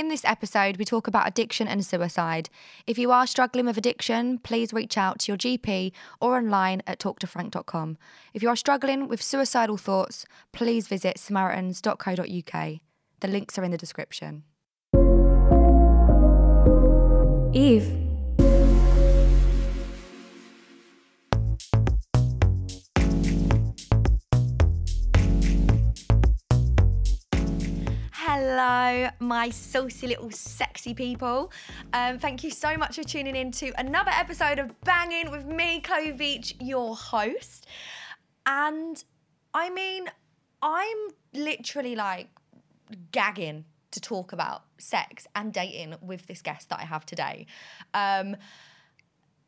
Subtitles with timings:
[0.00, 2.48] In this episode, we talk about addiction and suicide.
[2.86, 5.92] If you are struggling with addiction, please reach out to your GP
[6.22, 7.98] or online at talktofrank.com.
[8.32, 12.80] If you are struggling with suicidal thoughts, please visit samaritans.co.uk.
[13.20, 14.44] The links are in the description.
[17.52, 18.09] Eve.
[28.62, 31.50] Hello, my saucy little sexy people.
[31.94, 35.80] Um, thank you so much for tuning in to another episode of Banging with me,
[35.80, 37.66] Veitch, your host.
[38.44, 39.02] And
[39.54, 40.10] I mean,
[40.60, 40.98] I'm
[41.32, 42.28] literally like
[43.12, 47.46] gagging to talk about sex and dating with this guest that I have today.
[47.94, 48.36] Um,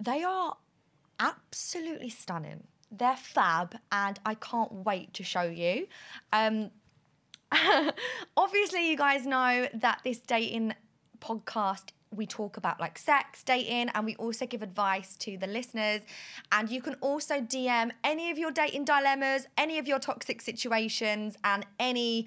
[0.00, 0.56] they are
[1.20, 2.62] absolutely stunning.
[2.90, 5.86] They're fab, and I can't wait to show you.
[6.32, 6.70] Um,
[8.36, 10.74] obviously, you guys know that this dating
[11.20, 16.02] podcast we talk about like sex, dating, and we also give advice to the listeners.
[16.52, 21.36] And you can also DM any of your dating dilemmas, any of your toxic situations,
[21.42, 22.26] and any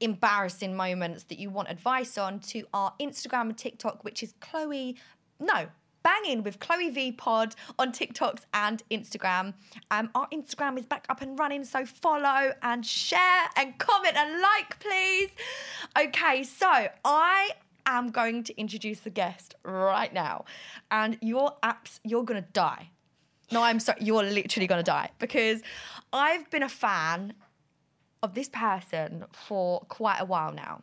[0.00, 4.96] embarrassing moments that you want advice on to our Instagram and TikTok, which is Chloe.
[5.40, 5.66] No,
[6.02, 9.54] banging with Chloe V Pod on TikToks and Instagram.
[9.90, 14.40] Um, our Instagram is back up and running, so follow and share and comment and
[14.40, 15.30] like, please.
[15.98, 17.50] Okay, so I
[17.86, 20.44] am going to introduce the guest right now,
[20.90, 22.90] and your apps, you're gonna die.
[23.50, 25.62] No, I'm sorry, you're literally gonna die because
[26.12, 27.34] I've been a fan
[28.22, 30.80] of this person for quite a while now.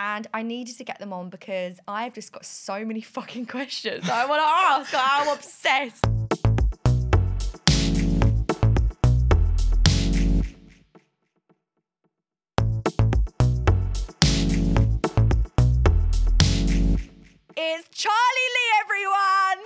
[0.00, 4.08] And I needed to get them on because I've just got so many fucking questions
[4.08, 4.94] I want to ask.
[4.96, 6.04] I'm obsessed.
[17.60, 19.60] It's Charlie Lee, everyone!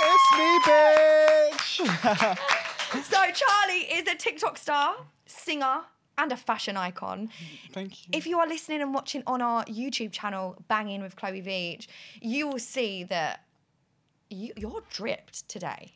[0.00, 0.50] It's me,
[1.98, 2.38] bitch.
[3.04, 4.94] So, Charlie is a TikTok star,
[5.26, 5.82] singer,
[6.18, 7.30] and a fashion icon.
[7.72, 8.10] Thank you.
[8.12, 11.86] If you are listening and watching on our YouTube channel, Banging with Chloe Veitch,
[12.20, 13.44] you will see that
[14.28, 15.92] you, you're dripped today.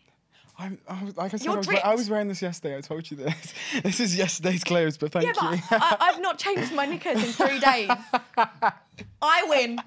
[0.59, 2.77] I'm, I was, like I said, I was, I was wearing this yesterday.
[2.77, 3.55] I told you this.
[3.83, 5.62] This is yesterday's clothes, but thank Yeah, but you.
[5.71, 7.91] I, I've not changed my knickers in three days.
[9.22, 9.78] I win.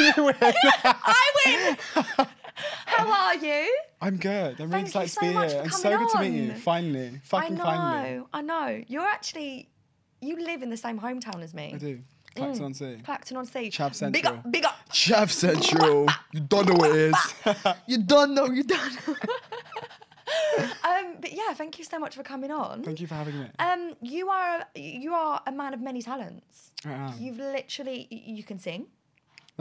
[0.00, 0.34] You win.
[0.40, 1.76] I
[2.18, 2.26] win.
[2.86, 3.76] How are you?
[4.00, 4.60] I'm good.
[4.60, 5.58] I'm really Thank you excited so to be much here.
[5.60, 6.52] for And so coming good to meet you.
[6.52, 6.58] on.
[6.58, 7.20] Finally.
[7.24, 7.68] Fucking finally.
[7.70, 8.28] I know.
[8.34, 8.82] I know.
[8.88, 9.68] You're actually,
[10.20, 11.72] you live in the same hometown as me.
[11.74, 12.00] I do.
[12.34, 12.98] Clacton on Sea.
[13.04, 13.68] Clacton on Sea.
[13.70, 14.34] Chav Big Central.
[14.38, 14.76] up, big up.
[14.90, 16.06] Chav Central.
[16.32, 17.34] you don't know what it is.
[17.86, 19.14] You don't know, you don't know.
[20.84, 22.82] um, but yeah, thank you so much for coming on.
[22.82, 23.46] Thank you for having me.
[23.58, 26.72] Um, you are you are a man of many talents.
[26.86, 27.14] I am.
[27.20, 28.86] You've literally you can sing.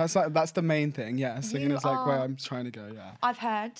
[0.02, 1.18] That's like that's the main thing.
[1.18, 2.90] Yeah, singing You is like where I'm trying to go.
[2.94, 3.12] Yeah.
[3.22, 3.74] I've heard.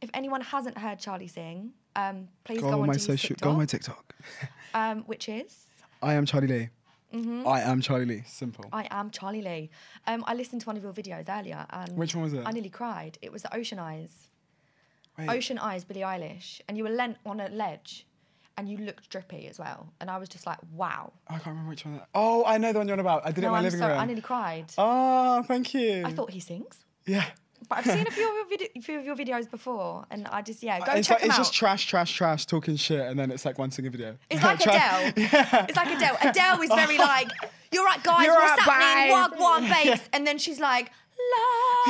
[0.00, 3.36] If anyone hasn't heard Charlie sing, um, please go, Go on my to his social.
[3.40, 4.50] Go on my TikTok, TikTok.
[4.74, 5.56] um, which is
[6.02, 6.68] I am Charlie Lee.
[7.14, 7.46] Mm-hmm.
[7.46, 8.22] I am Charlie Lee.
[8.26, 8.64] Simple.
[8.72, 9.70] I am Charlie Lee.
[10.06, 12.42] Um, I listened to one of your videos earlier, and Which one was it?
[12.44, 13.18] I nearly cried.
[13.22, 14.30] It was the Ocean Eyes.
[15.16, 15.30] Wait.
[15.30, 18.04] Ocean Eyes, Billie Eilish, and you were lent on a ledge,
[18.56, 21.12] and you looked drippy as well, and I was just like, wow.
[21.28, 21.94] Oh, I can't remember which one.
[21.94, 22.08] That...
[22.14, 23.26] Oh, I know the one you're on about.
[23.26, 24.00] I did it in my I'm living sorry, room.
[24.00, 24.66] I nearly cried.
[24.78, 26.04] Oh, thank you.
[26.04, 26.84] I thought he sings.
[27.06, 27.24] Yeah.
[27.68, 30.42] But I've seen a few of your, vid- few of your videos before, and I
[30.42, 31.42] just yeah, go uh, it's check like, them it's out.
[31.42, 34.16] just trash, trash, trash, talking shit, and then it's like one singing video.
[34.30, 35.12] it's like Adele.
[35.16, 36.18] It's like Adele.
[36.22, 37.30] Adele is very like,
[37.72, 38.24] "You're right, guys.
[38.24, 39.38] You're what's right, happening?
[39.38, 40.90] babe." Wag wag bass," and then she's like,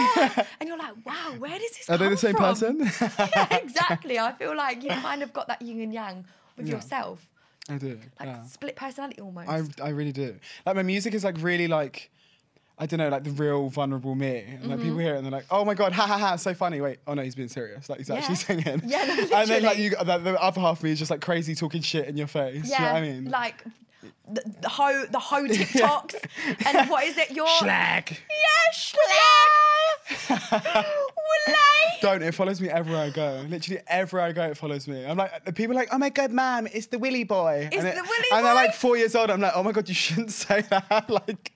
[0.07, 2.91] "La," and you're like, "Wow, where does this Are they the same from?" person?
[3.19, 4.19] yeah, exactly.
[4.19, 6.25] I feel like you kind of got that yin and yang
[6.57, 6.75] with Yeah.
[6.77, 7.27] yourself,
[7.69, 7.99] I do.
[8.21, 8.43] like yeah.
[8.45, 9.49] split personality almost.
[9.49, 10.37] I, I really do.
[10.67, 12.11] Like my music is like really like,
[12.79, 14.39] I don't know, like the real vulnerable me.
[14.47, 14.83] And like Mm-hmm.
[14.83, 16.81] people hear it and they're like, oh my god, ha ha ha, so funny.
[16.81, 17.89] Wait, oh no, he's being serious.
[17.89, 18.83] Like he's actually singing.
[18.87, 21.21] Yeah, no, and then like you, the, the other half of me is just like
[21.21, 22.69] crazy talking shit in your face.
[22.69, 23.31] yeah, You know what I mean?
[23.31, 23.65] like
[24.31, 26.15] the, the hoe, the hoe TikToks,
[26.67, 27.31] and what is it?
[27.31, 28.11] Your Schlag.
[28.11, 30.85] Yeah, schlag.
[32.01, 32.23] Don't.
[32.23, 33.45] It follows me everywhere I go.
[33.49, 35.05] Literally everywhere I go, it follows me.
[35.07, 37.69] I'm like, the people are like, oh my god, ma'am, it's the Willy boy.
[37.73, 39.31] It's and it- the Willy And they're like four years old.
[39.31, 41.09] I'm like, oh my god, you shouldn't say that.
[41.09, 41.53] like,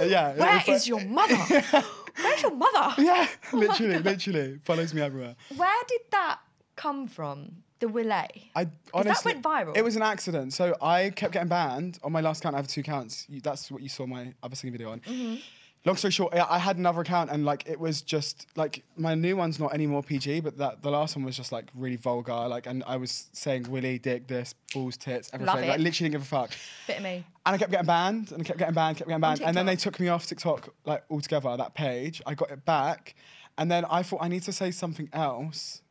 [0.00, 0.30] uh, yeah.
[0.30, 1.36] it Where is like- your mother?
[2.20, 2.94] Where's your mother?
[3.02, 4.04] Yeah, Oh literally, God.
[4.04, 5.34] literally follows me everywhere.
[5.56, 6.38] Where did that
[6.76, 7.63] come from?
[7.80, 8.32] The Willet.
[8.54, 9.76] I honestly, went viral?
[9.76, 10.52] It was an accident.
[10.52, 12.54] So I kept getting banned on my last count.
[12.54, 13.26] I have two counts.
[13.28, 15.00] You, that's what you saw my other singing video on.
[15.00, 15.36] Mm-hmm.
[15.84, 19.14] long story short, yeah, I had another account and like it was just like my
[19.14, 21.96] new one's not any more PG, but that the last one was just like really
[21.96, 22.48] vulgar.
[22.48, 25.54] Like, and I was saying willy, dick, this, balls, tits, everything.
[25.54, 25.68] Love it.
[25.68, 26.50] Like, literally didn't give a fuck.
[26.86, 27.24] Bit of me.
[27.44, 29.66] And I kept getting banned, and I kept getting banned, kept getting banned, and then
[29.66, 31.54] they took me off TikTok like altogether.
[31.56, 33.14] That page, I got it back,
[33.58, 35.82] and then I thought I need to say something else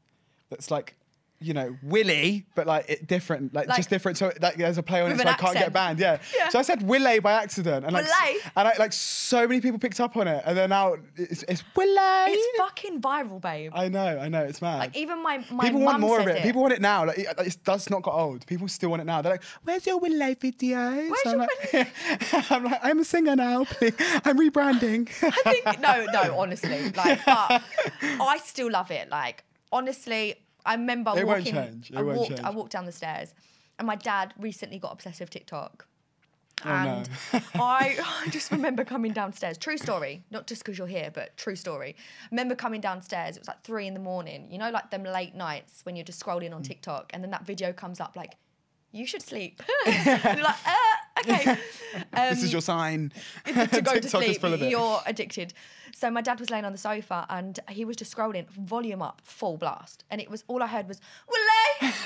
[0.49, 0.95] that's like.
[1.43, 4.17] You know, Willie, but like it different, like, Like- just different.
[4.17, 5.99] So like there's a play on it, so I can't get banned.
[5.99, 6.19] Yeah.
[6.35, 6.49] Yeah.
[6.49, 8.39] So I said Willie by accident, and like, Willy.
[8.55, 11.63] and I, like so many people picked up on it, and then now it's, it's
[11.75, 11.93] Willy.
[12.33, 13.71] It's fucking viral, babe.
[13.75, 14.79] I know, I know, it's mad.
[14.79, 16.43] Like even my my People want more of says it.
[16.43, 17.05] People want it now.
[17.05, 18.45] Like, it, it's, that's not got old.
[18.47, 19.21] People still want it now.
[19.21, 21.87] They're like, "Where's your Willie video?" Where's I'm, your like,
[22.51, 23.65] I'm like, "I'm a singer now.
[23.65, 23.93] please.
[24.25, 25.09] I'm rebranding."
[25.45, 27.61] I think no, no, honestly, like, but
[28.01, 29.09] I still love it.
[29.09, 31.53] Like, honestly, I remember It won't walking.
[31.53, 31.91] change.
[31.91, 32.29] It I won't walked.
[32.29, 32.41] change.
[32.41, 33.33] I walked down the stairs,
[33.79, 35.87] and my dad recently got obsessed with TikTok.
[36.65, 37.03] Oh, no.
[37.33, 39.57] And I, I just remember coming downstairs.
[39.57, 41.95] True story, not just because you're here, but true story.
[42.31, 43.35] remember coming downstairs.
[43.35, 44.47] It was like three in the morning.
[44.49, 47.45] You know, like them late nights when you're just scrolling on TikTok, and then that
[47.45, 48.35] video comes up like,
[48.93, 50.92] "You should sleep." and you're like, uh,
[51.29, 51.57] okay.
[52.13, 53.11] this is Um, your sign.
[53.45, 54.39] to go to sleep.
[54.41, 54.69] full of it.
[54.69, 55.53] You're addicted.
[55.95, 59.21] So my dad was laying on the sofa and he was just scrolling, volume up,
[59.23, 60.99] full blast, and it was all I heard was
[61.29, 61.93] Willie,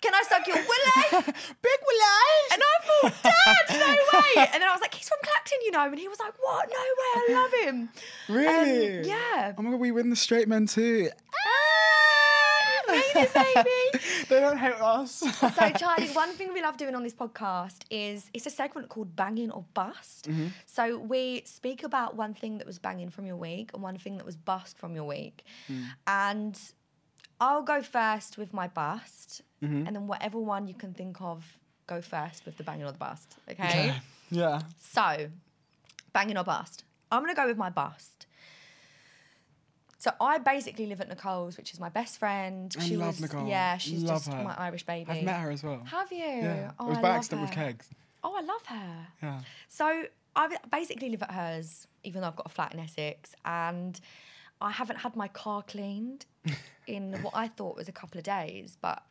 [0.00, 1.24] can I suck your Willie?
[1.62, 2.52] Big Willow.
[2.52, 3.86] And I thought, Dad, no
[4.18, 4.48] way.
[4.52, 6.68] And then I was like, he's from Clacton, you know, and he was like, what?
[6.68, 7.88] No way, I love him.
[8.28, 8.98] Really?
[8.98, 9.52] Um, yeah.
[9.56, 11.08] Oh my god, we win the straight men too.
[11.32, 11.34] Ah,
[13.14, 14.04] baby.
[14.28, 15.12] they don't hate us.
[15.20, 19.14] So, Charlie, one thing we love doing on this podcast is it's a segment called
[19.16, 20.28] Banging or Bust.
[20.28, 20.46] Mm-hmm.
[20.66, 24.16] So, we speak about one thing that was banging from your week and one thing
[24.18, 25.44] that was bust from your week.
[25.70, 25.84] Mm.
[26.06, 26.60] And
[27.40, 29.86] I'll go first with my bust, Mm-hmm.
[29.86, 32.98] and then whatever one you can think of, go first with the banging or the
[32.98, 33.36] bust.
[33.50, 33.94] Okay?
[34.30, 34.60] yeah.
[34.78, 35.28] So,
[36.12, 36.84] banging or bust.
[37.10, 38.26] I'm going to go with my bust.
[40.04, 42.76] So I basically live at Nicole's, which is my best friend.
[42.78, 43.48] I she love was, Nicole.
[43.48, 44.44] Yeah, she's Love just her.
[44.44, 45.10] my Irish baby.
[45.10, 45.82] I've met her as well.
[45.86, 46.18] Have you?
[46.18, 46.72] Yeah.
[46.78, 47.88] Oh, it was I by accident with kegs.
[48.22, 49.06] Oh, I love her.
[49.22, 49.40] Yeah.
[49.68, 50.04] So
[50.36, 53.98] I basically live at hers, even though I've got a flat in Essex, and
[54.60, 56.26] I haven't had my car cleaned
[56.86, 59.02] in what I thought was a couple of days, but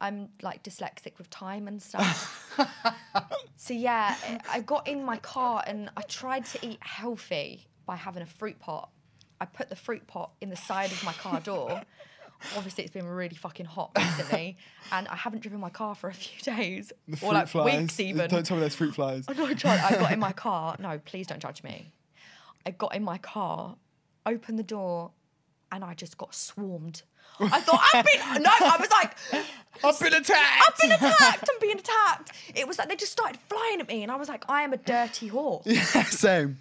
[0.00, 2.56] I'm like dyslexic with time and stuff.
[3.56, 4.14] so yeah,
[4.48, 8.60] I got in my car and I tried to eat healthy by having a fruit
[8.60, 8.90] pot.
[9.40, 11.82] I put the fruit pot in the side of my car door.
[12.56, 14.58] Obviously, it's been really fucking hot recently,
[14.92, 17.80] and I haven't driven my car for a few days, The or like flies.
[17.80, 18.28] weeks even.
[18.28, 19.24] Don't tell me there's fruit flies.
[19.28, 19.80] I know, I tried.
[19.80, 20.76] I got in my car.
[20.78, 21.92] No, please don't judge me.
[22.66, 23.76] I got in my car,
[24.26, 25.12] opened the door,
[25.72, 27.02] and I just got swarmed.
[27.40, 28.50] I thought I've been no.
[28.50, 29.44] I was like,
[29.82, 30.62] I've been attacked.
[30.68, 31.48] I've been attacked.
[31.52, 32.32] I'm being attacked.
[32.54, 34.72] It was like they just started flying at me, and I was like, I am
[34.74, 35.62] a dirty whore.
[35.64, 36.58] Yeah, same.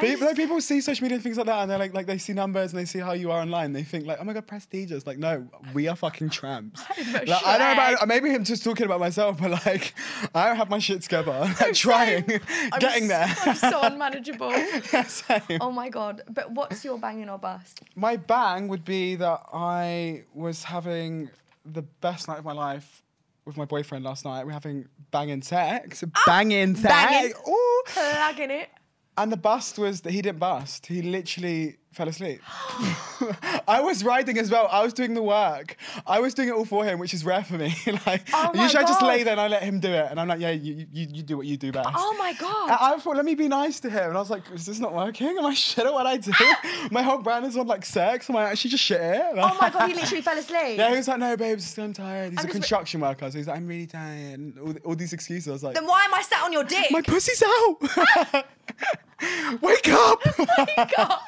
[0.00, 2.18] People, like, people see social media and things like that, and they're like, like they
[2.18, 3.72] see numbers and they see how you are online.
[3.72, 5.06] They think like, oh my god, prestigious.
[5.06, 6.82] Like, no, we are fucking tramps.
[6.96, 8.08] I'm Like, I don't know about.
[8.08, 9.94] Maybe I'm just talking about myself, but like,
[10.34, 11.26] I don't have my shit together.
[11.60, 12.24] Like, trying,
[12.72, 13.26] I'm getting there.
[13.44, 14.52] I'm so unmanageable.
[15.06, 15.40] Same.
[15.60, 16.22] Oh my god!
[16.28, 17.80] But what's your bang banging or bust?
[17.94, 21.30] My bang would be that I was having
[21.64, 23.02] the best night of my life
[23.44, 24.44] with my boyfriend last night.
[24.44, 26.94] We're having banging sex, banging sex.
[26.94, 27.32] Ah, banging.
[27.48, 27.82] Ooh.
[27.86, 28.68] Plugging it.
[29.18, 30.86] And the bust was that he didn't bust.
[30.86, 32.42] He literally fell asleep.
[33.66, 34.68] I was riding as well.
[34.70, 35.76] I was doing the work.
[36.06, 37.74] I was doing it all for him, which is rare for me.
[38.06, 40.06] like Oh usually I just lay there and I let him do it.
[40.10, 41.88] And I'm like, yeah, you, you, you do what you do best.
[41.94, 42.70] Oh my god!
[42.70, 44.10] And I thought, let me be nice to him.
[44.10, 45.36] And I was like, is this not working?
[45.38, 46.32] Am I shit at what I do?
[46.90, 48.28] my whole brand is on like sex.
[48.28, 49.38] Am I actually just shit at it?
[49.38, 49.88] oh my god!
[49.88, 50.76] He literally fell asleep.
[50.78, 52.32] Yeah, he was like, no, babes, I'm tired.
[52.32, 53.30] He's I'm a construction worker.
[53.30, 54.38] So he's like, I'm really tired.
[54.38, 55.48] And all, all these excuses.
[55.48, 56.90] I was like, Then why am I sat on your dick?
[56.90, 58.44] my pussy's out.
[59.62, 60.20] Wake up.
[60.96, 61.18] God,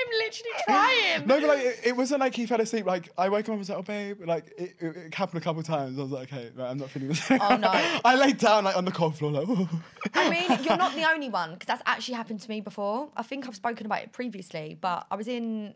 [0.00, 1.26] I'm literally trying.
[1.26, 2.86] No, but like it, it wasn't like he fell asleep.
[2.86, 5.40] Like I woke him up and was like, "Oh, babe." Like it, it, it happened
[5.40, 5.98] a couple of times.
[5.98, 7.70] I was like, "Okay, right, I'm not feeling this." Oh, no.
[8.04, 9.48] I laid down like on the cold floor, like.
[9.48, 9.68] "Ooh."
[10.14, 13.08] I mean, you're not the only one because that's actually happened to me before.
[13.16, 15.74] I think I've spoken about it previously, but I was in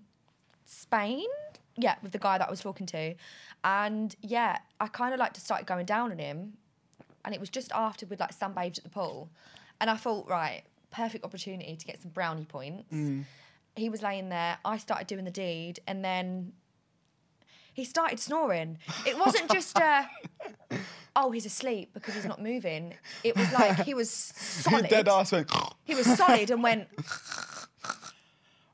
[0.64, 1.26] Spain,
[1.76, 3.14] yeah, with the guy that I was talking to,
[3.64, 6.54] and yeah, I kind of like to start going down on him,
[7.24, 9.28] and it was just after we'd like sunbathed at the pool,
[9.80, 12.94] and I thought, right, perfect opportunity to get some brownie points.
[12.94, 13.24] Mm.
[13.76, 14.58] He was laying there.
[14.64, 16.52] I started doing the deed, and then
[17.72, 18.78] he started snoring.
[19.04, 20.04] It wasn't just uh,
[20.70, 20.76] a,
[21.16, 22.94] oh, he's asleep because he's not moving.
[23.24, 24.88] It was like he was solid.
[24.88, 25.50] Dead ass went.
[25.84, 26.88] He was solid and went,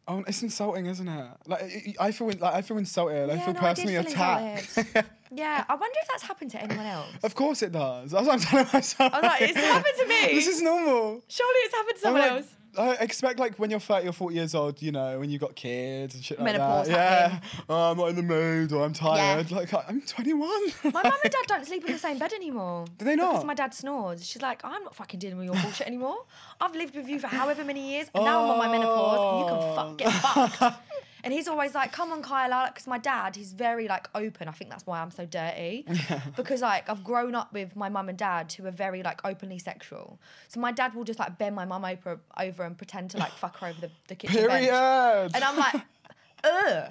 [0.07, 1.31] Oh, it's insulting, isn't it?
[1.47, 3.31] Like I- feel like I feel insulted.
[3.31, 5.07] I feel no, personally I feel attacked.
[5.33, 7.07] yeah, I wonder if that's happened to anyone else.
[7.23, 8.11] of course it does.
[8.11, 9.15] That's what I'm telling myself.
[9.15, 10.35] I was like, it's happened to me.
[10.35, 11.23] This is normal.
[11.29, 12.47] Surely it's happened to someone like, else.
[12.79, 15.57] I expect like when you're 30 or 40 years old, you know, when you've got
[15.57, 16.93] kids and shit like Menopause that.
[16.93, 17.29] Yeah.
[17.29, 17.65] happening.
[17.69, 19.51] Oh, I'm not in the mood or I'm tired.
[19.51, 20.49] Like I- I'm 21.
[20.85, 22.85] My mum and dad don't sleep in the same bed anymore.
[22.99, 23.33] Do they not?
[23.33, 24.25] Because my dad snores.
[24.25, 26.25] She's like, I'm not fucking dealing with your bullshit anymore.
[26.61, 29.41] I've lived with you for however many years, and now I'm on my menopause.
[29.41, 30.13] You can fuck, get
[30.61, 30.81] fucked.
[31.25, 34.49] And he's always like, "Come on, Kyla," because my dad, he's very like open.
[34.49, 35.87] I think that's why I'm so dirty,
[36.37, 39.59] because like I've grown up with my mum and dad who are very like openly
[39.59, 40.19] sexual.
[40.49, 43.33] So my dad will just like bend my mum over, over and pretend to like
[43.33, 44.65] fuck her over the, the kitchen bench.
[44.69, 45.31] Period.
[45.35, 45.75] And I'm like,
[46.45, 46.91] ugh.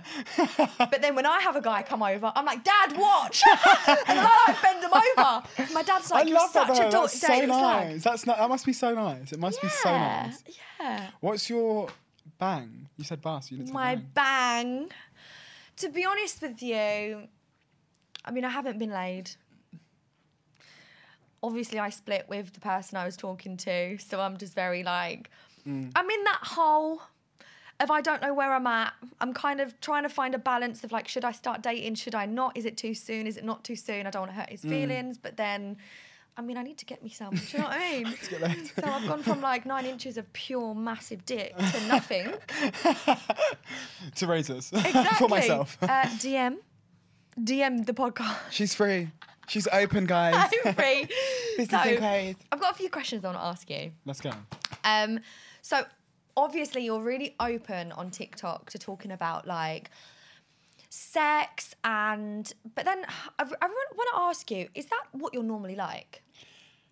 [0.77, 3.43] but then when I have a guy come over, I'm like, Dad, watch.
[3.47, 5.73] and then I like bend him over.
[5.73, 7.09] My dad's like, I you're that such a dog.
[7.09, 8.03] That's so nice.
[8.03, 9.31] That's not, that must be so nice.
[9.31, 10.43] It must be so Yeah, nice.
[10.79, 11.07] yeah.
[11.19, 11.89] What's your
[12.39, 12.87] bang?
[12.97, 13.51] You said bus.
[13.51, 14.09] You My bang.
[14.13, 14.89] bang.
[15.77, 17.27] To be honest with you,
[18.25, 19.31] I mean, I haven't been laid.
[21.41, 25.29] Obviously, I split with the person I was talking to, so I'm just very like,
[25.67, 25.91] Mm.
[25.93, 27.01] I'm in that hole.
[27.81, 30.83] If I don't know where I'm at, I'm kind of trying to find a balance
[30.85, 31.95] of like, should I start dating?
[31.95, 32.55] Should I not?
[32.57, 33.27] Is it too soon?
[33.27, 34.05] Is it not too soon?
[34.07, 34.69] I don't want to hurt his Mm.
[34.69, 35.77] feelings, but then,
[36.39, 37.35] I mean, I need to get me some.
[37.35, 38.05] Do you know what I mean?
[38.79, 42.33] so I've gone from like nine inches of pure massive dick to nothing.
[44.15, 45.17] to razors Exactly.
[45.17, 45.77] for myself.
[45.81, 46.55] Uh, DM.
[47.37, 48.37] DM the podcast.
[48.51, 49.09] She's free.
[49.49, 50.33] She's open, guys.
[50.33, 51.09] I'm free.
[51.57, 52.37] Business so, inquiries.
[52.53, 53.91] I've got a few questions I want to ask you.
[54.05, 54.31] Let's go.
[54.85, 55.19] Um,
[55.61, 55.81] so
[56.37, 59.91] obviously you're really open on TikTok to talking about like
[60.89, 63.05] sex and but then
[63.37, 66.23] I, I want to ask you is that what you're normally like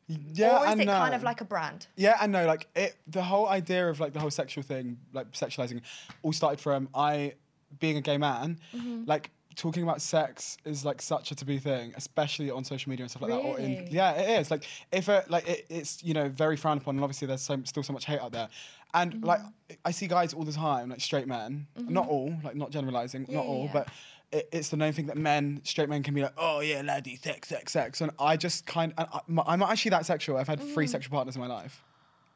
[0.08, 0.94] Yeah, or is and it no.
[0.94, 2.96] kind of like a brand Yeah, and no, like it.
[3.08, 5.82] The whole idea of like the whole sexual thing, like sexualizing,
[6.22, 7.34] all started from I
[7.80, 9.04] being a gay man, Mm-hmm.
[9.06, 13.10] like talking about sex is like such a taboo thing, especially on social media and
[13.10, 13.40] stuff like that.
[13.40, 14.52] Or in, yeah, it is.
[14.52, 17.60] Like if it, like it, it's you know very frowned upon, and obviously there's so,
[17.66, 18.48] still so much hate out there.
[18.94, 19.26] And Mm-hmm.
[19.26, 19.42] like
[19.86, 23.38] I see guys all the time, like straight men, not all, like not generalizing, Yeah,
[23.38, 23.74] not all, yeah.
[23.74, 23.88] but.
[24.30, 27.16] It, it's the known thing that men, straight men, can be like, oh yeah, laddie,
[27.16, 30.36] sex, sex, sex, and I just kind, and I, I'm not actually that sexual.
[30.36, 30.74] I've had Mm.
[30.74, 31.82] three sexual partners in my life.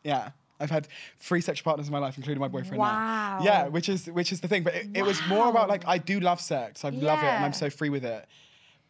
[0.06, 0.30] Yeah.
[0.58, 0.88] I've had
[1.20, 2.78] three sexual partners in my life, including my boyfriend.
[2.78, 3.40] Wow.
[3.40, 3.44] Now.
[3.44, 4.64] Yeah, which is which is the thing.
[4.64, 6.86] But it, it was more about like I do love sex.
[6.86, 8.26] I love it, and I'm so free with it.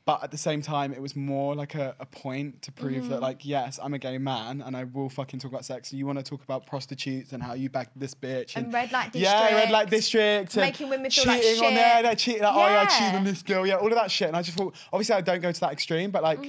[0.04, 3.10] But at the same time, it was more like a, a point to prove Mm-hmm.
[3.10, 5.94] that, like, yes, I'm a gay man, and I will fucking talk about sex.
[5.94, 9.14] You want to talk about prostitutes and how you bagged this bitch And red light
[9.14, 12.42] district Yeah, red light district, making women feel like cheating on there, they're cheating.
[12.42, 13.66] Like, Oh yeah, I cheated on this girl.
[13.68, 14.28] Yeah, all of that shit.
[14.28, 16.40] And I just thought, obviously, I don't go to that extreme, but like.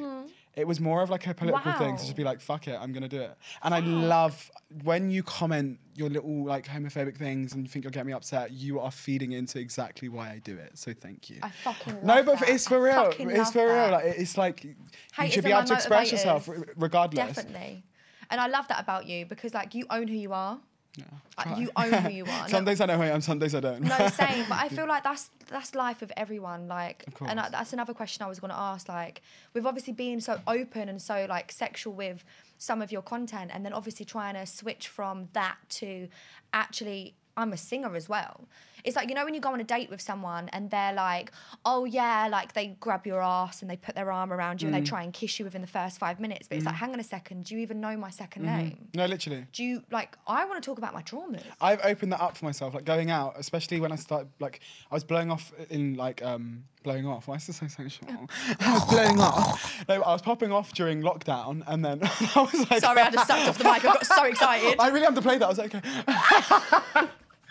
[0.54, 2.92] It was more of like a political thing to just be like, fuck it, I'm
[2.92, 3.36] gonna do it.
[3.62, 4.50] And I love
[4.84, 8.52] when you comment your little like homophobic things and you think you'll get me upset,
[8.52, 10.76] you are feeding into exactly why I do it.
[10.78, 11.38] So thank you.
[11.42, 12.48] I fucking love no, but that.
[12.50, 13.12] it's for real.
[13.18, 13.90] It's for real.
[13.92, 17.36] Like it's like you should be able to express yourself regardless.
[17.36, 17.84] definitely
[18.32, 20.58] and I love that about you because like you own who you are
[20.96, 21.04] Yeah,
[21.38, 22.48] uh, Like, you own who you are.
[22.48, 23.80] Some days I know who I am, some days I don't.
[23.82, 27.48] no same but i feel like that's that's life of everyone like Of and I,
[27.48, 29.22] that's another question i was going to ask like
[29.54, 32.24] we've obviously been so open and so like sexual with
[32.58, 36.08] some of your content and then obviously trying to switch from that to
[36.52, 38.46] actually i'm a singer as well
[38.84, 41.30] it's like you know when you go on a date with someone and they're like
[41.64, 44.74] oh yeah like they grab your ass and they put their arm around you Mm.
[44.74, 46.92] and they try and kiss you within the first five minutes but it's like hang
[46.92, 48.44] on a second do you even know my 2nd Mm-hmm.
[48.56, 49.46] name No, literally.
[49.52, 52.44] do you like i want to talk about my traumas I've opened that up for
[52.44, 54.60] myself, like going out, especially when I started, like,
[54.90, 57.28] I was blowing off in, like, um, blowing off.
[57.28, 58.08] Why is this so sensual?
[58.60, 59.84] I was blowing off.
[59.88, 62.00] No, I was popping off during lockdown, and then
[62.34, 64.88] I was like, sorry i just sucked off the mic i got so excited I
[64.88, 65.44] really underplayed that.
[65.44, 67.08] I was like, okay.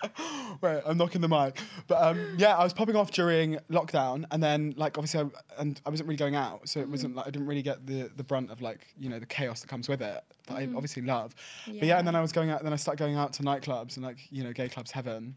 [0.62, 1.60] Wait, I'm knocking the mic.
[1.88, 5.82] But um, yeah, I was popping off during lockdown, and then like obviously, I, and
[5.86, 8.24] I wasn't really going out, so it wasn't like I didn't really get the the
[8.24, 11.36] brunt of like you know the chaos that comes with it that I obviously love.
[11.66, 13.96] But yeah, and then I was going out, then I started going out to nightclubs
[13.98, 15.36] and like you know gay clubs heaven,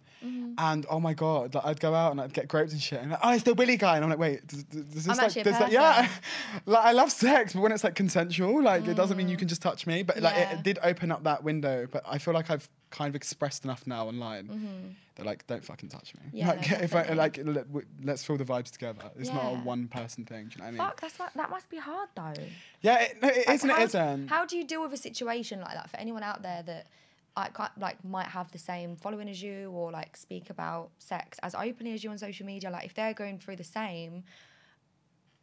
[0.58, 3.10] and oh my god, like, I'd go out and I'd get groped and shit, and
[3.10, 5.32] like, oh, it's the Willy guy, and I'm like, wait, does, does this I'm like,
[5.44, 6.08] does that, yeah,
[6.66, 9.48] like I love sex, but when it's like consensual, like it doesn't mean you can
[9.48, 10.52] just touch me, but like Yeah.
[10.58, 13.86] it did open up that window, but I feel like I've kind of expressed enough
[13.86, 16.22] now online that like don't fucking touch me.
[16.32, 17.66] Yeah, like no, if I like let,
[18.02, 19.02] let's feel the vibes together.
[19.18, 20.48] It's not a one person thing.
[20.48, 20.78] Do you know what I mean?
[20.78, 22.34] Fuck, that's what, that must be hard though.
[22.80, 23.70] Yeah, it, no, it Like, isn't.
[23.70, 24.28] It how, isn't.
[24.28, 26.88] How do you deal with a situation like that for anyone out there that
[27.36, 31.38] I can't, like might have the same following as you or like speak about sex
[31.42, 32.70] as openly as you on social media?
[32.70, 34.24] Like if they're going through the same,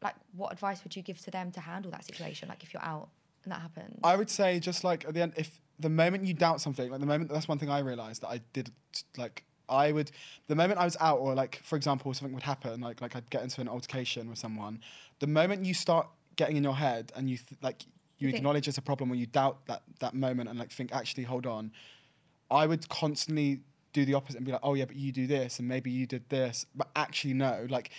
[0.04, 2.50] like what advice would you give to them to handle that situation?
[2.50, 3.10] Like if you're out
[3.44, 4.00] and that happens.
[4.04, 7.00] I would say just like at the end, if the moment you doubt something, like
[7.00, 8.72] the moment that's one thing I realized that I did
[9.18, 9.46] like.
[9.72, 10.12] I would,
[10.48, 13.30] the moment I was out, or like for example, something would happen, like like I'd
[13.30, 14.80] get into an altercation with someone.
[15.20, 17.84] The moment you start getting in your head and you th- like
[18.18, 20.94] you think- acknowledge it's a problem, or you doubt that that moment and like think
[20.94, 21.72] actually hold on,
[22.50, 23.62] I would constantly
[23.94, 26.06] do the opposite and be like, oh yeah, but you do this and maybe you
[26.06, 27.68] did this, but actually no.
[27.70, 27.92] Like,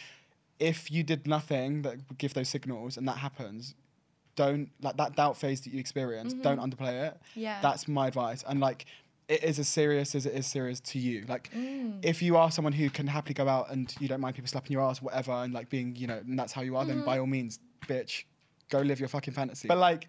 [0.58, 3.74] if you did nothing that would give those signals and that happens,
[4.34, 6.32] don't like that doubt phase that you experience.
[6.32, 6.42] Mm-hmm.
[6.42, 7.20] Don't underplay it.
[7.34, 7.58] Yeah.
[7.60, 8.42] That's my advice.
[8.48, 8.86] And like,
[9.28, 11.24] it is as serious as it is serious to you.
[11.28, 12.04] Like, Mm.
[12.04, 14.72] if you are someone who can happily go out and you don't mind people slapping
[14.72, 16.96] your ass, whatever, and like being, you know, and that's how you are, Mm-hmm.
[16.98, 18.24] then by all means, bitch,
[18.68, 19.68] go live your fucking fantasy.
[19.68, 20.08] But like,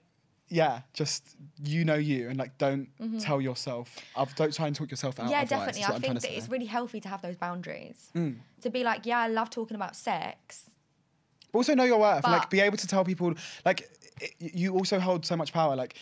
[0.50, 2.88] yeah, just you know you, and like, don't
[3.20, 3.96] tell yourself.
[4.15, 5.24] I've, don't try and talk yourself out.
[5.24, 5.32] Mm-hmm.
[5.32, 5.84] yeah, of definitely.
[5.84, 8.10] I I'm think that to it's really healthy to have those boundaries.
[8.15, 8.38] Mm.
[8.62, 10.70] To be like, yeah, I love talking about sex.
[11.51, 12.24] But also know your worth.
[12.25, 13.34] and, like be able to tell people
[13.65, 13.88] like
[14.22, 15.96] i you also hold so much power like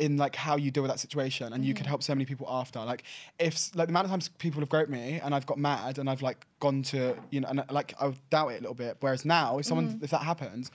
[0.00, 1.76] in like how you deal with that situation and you Mm-hmm.
[1.78, 3.02] could help so many people after like
[3.38, 6.08] if like the amount of times people have groped me and I've got mad and
[6.10, 9.24] I've like gone to you know and like I doubt it a little bit whereas
[9.24, 10.04] now if someone Mm-hmm.
[10.04, 10.70] if that happens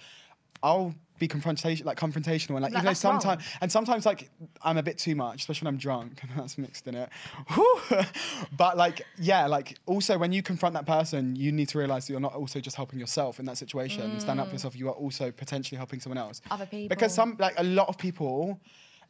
[0.63, 4.29] I'll be confrontation like confrontational and like, Like, even though sometimes and sometimes like
[4.61, 7.09] I'm a bit too much especially when I'm drunk and that's mixed in it
[8.57, 12.13] but like yeah like also when you confront that person you need to realize that
[12.13, 14.87] you're not also just helping yourself in that situation and stand up for yourself you
[14.89, 16.51] are also potentially helping someone else Mm.
[16.51, 16.89] Other people.
[16.89, 18.59] because some like a lot of people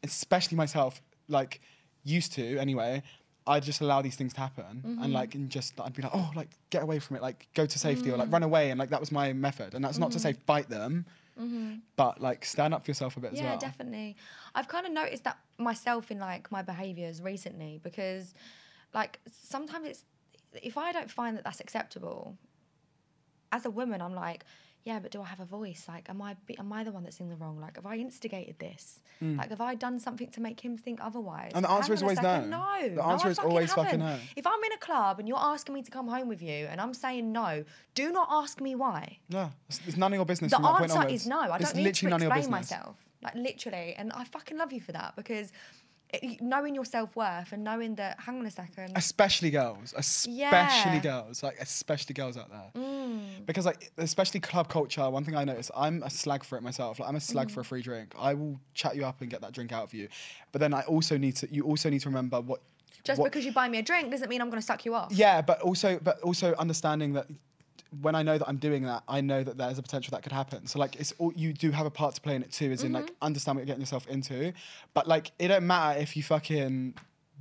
[0.06, 1.62] especially myself like
[2.04, 3.02] used to anyway
[3.48, 5.04] I'd just allow these things to happen Mm-hmm.
[5.04, 7.66] and like and just I'd be like oh like get away from it like go
[7.66, 8.20] to safety or Mm.
[8.20, 10.68] like run away and like that was my method and that's not to say fight
[10.70, 11.06] them
[11.98, 13.48] but like stand up for yourself a bit as Mm-hmm.
[13.48, 14.16] yeah, definitely.
[14.56, 18.34] I've kind of noticed that myself in like my behaviors recently because,
[18.94, 19.20] like,
[19.54, 20.04] sometimes it's
[20.70, 22.38] if I don't find that that's acceptable,
[23.52, 24.46] as a woman, I'm like,
[24.86, 25.86] yeah, but do I have a voice?
[25.88, 27.60] Like, am I am I the one that's in the wrong?
[27.60, 29.00] Like, have I instigated this?
[29.20, 31.52] Like, have I done something to make him think otherwise?
[31.54, 31.56] Mm.
[31.56, 32.58] And the Hang answer is always second, no.
[32.60, 34.20] No, The answer I is always fucking haven't.
[34.24, 34.30] no.
[34.36, 36.80] If I'm in a club and you're asking me to come home with you and
[36.80, 37.64] I'm saying no,
[37.96, 40.78] do not ask me why No, it's, it's none of your business the from that
[40.78, 41.40] point answer is no.
[41.40, 42.96] I it's don't need literally to none of your explain myself.
[43.24, 45.52] Like literally, and I fucking love you for that because
[46.42, 48.20] knowing your self worth and knowing that.
[48.20, 48.94] Hang on a second.
[48.96, 51.00] especially girls especially Yeah.
[51.00, 53.46] girls like especially girls out there Mm.
[53.46, 57.00] because like especially club culture one thing i notice i'm a slag for it myself
[57.00, 57.52] like i'm a slag Mm.
[57.52, 59.94] for a free drink i will chat you up and get that drink out of
[59.94, 60.08] you
[60.52, 62.62] but then i also need to you also need to remember what
[63.04, 64.94] Just what- because you buy me a drink doesn't mean I'm going to suck you
[64.96, 65.12] off.
[65.12, 67.28] yeah but also but also understanding that
[68.02, 70.32] when I know that I'm doing that, I know that there's a potential that could
[70.32, 70.68] happen.
[70.68, 72.84] So like, it's all you do have a part to play in it too, as
[72.84, 73.16] in like Mm-hmm.
[73.24, 74.54] understand what you're getting yourself into.
[74.94, 76.96] But like, it don't matter if you fucking,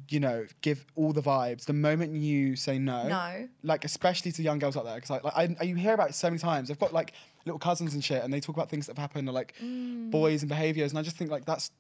[0.09, 1.64] you know, give all the vibes.
[1.64, 3.49] The moment you say no, No.
[3.62, 6.14] like especially to young girls out there, because like, like I, you hear about it
[6.14, 6.71] so many times.
[6.71, 7.12] I've got like
[7.47, 10.11] little cousins and shit, and they talk about things that have happened, or like Mm.
[10.11, 11.71] boys and behaviors, and I just think like that's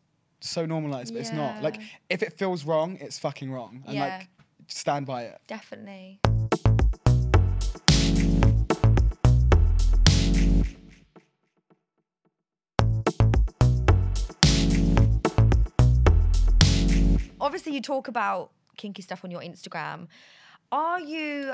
[0.40, 1.62] so normalized, but it's not.
[1.62, 4.04] Like, if it feels wrong, it's fucking wrong, and Yeah.
[4.04, 4.28] like
[4.68, 5.38] stand by it.
[5.46, 6.20] Definitely.
[17.44, 20.08] Obviously, you talk about kinky stuff on your Instagram.
[20.72, 21.52] Are you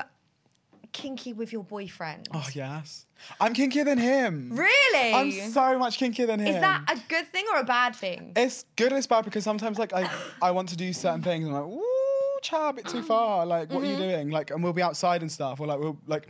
[0.93, 2.29] kinky with your boyfriend?
[2.33, 3.05] Oh yes,
[3.39, 4.51] I'm kinkier than him.
[4.53, 5.13] Really?
[5.13, 6.55] I'm so much kinkier than him.
[6.55, 8.31] Is that a good thing or a bad thing?
[8.35, 10.09] It's good and it's bad because sometimes like I
[10.41, 13.45] I want to do certain things and I'm like, ooh, child, a bit too far.
[13.45, 14.01] Like, what are you mm-hmm.
[14.01, 14.29] doing?
[14.29, 15.59] Like, and we'll be outside and stuff.
[15.59, 16.29] Or like, we'll like,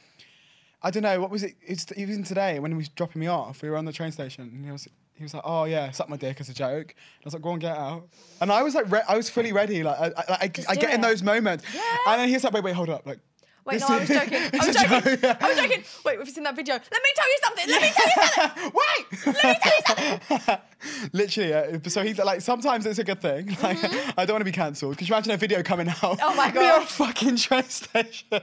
[0.83, 1.19] I don't know.
[1.21, 1.55] What was it?
[1.61, 3.61] It's even today when he was dropping me off.
[3.61, 4.87] We were on the train station and he was.
[5.13, 7.43] He was like, "Oh yeah, suck my dick as a joke." And I was like,
[7.43, 8.07] "Go on, get out."
[8.39, 9.83] And I was like, re- I was fully ready.
[9.83, 11.63] Like, I, I, I, I get in those moments.
[11.71, 11.81] Yeah.
[12.07, 13.19] And then he was like, "Wait, wait, hold up." Like,
[13.63, 14.37] Wait, this no, I was joking.
[14.37, 15.19] I was joking.
[15.21, 15.37] yeah.
[15.39, 15.83] I was joking.
[16.03, 16.73] Wait, have you seen that video?
[16.75, 17.69] Let me tell you something.
[17.69, 18.71] Let me tell you something.
[18.81, 19.25] Wait!
[19.27, 20.57] Let me tell you something.
[21.13, 21.77] Literally, yeah.
[21.87, 23.55] So he's like, sometimes it's a good thing.
[23.61, 23.77] Like,
[24.17, 24.97] I don't want to be cancelled.
[24.97, 25.95] Could you imagine a video coming out?
[25.97, 26.19] Mm-hmm.
[26.23, 28.39] Oh my Me on a fucking train station,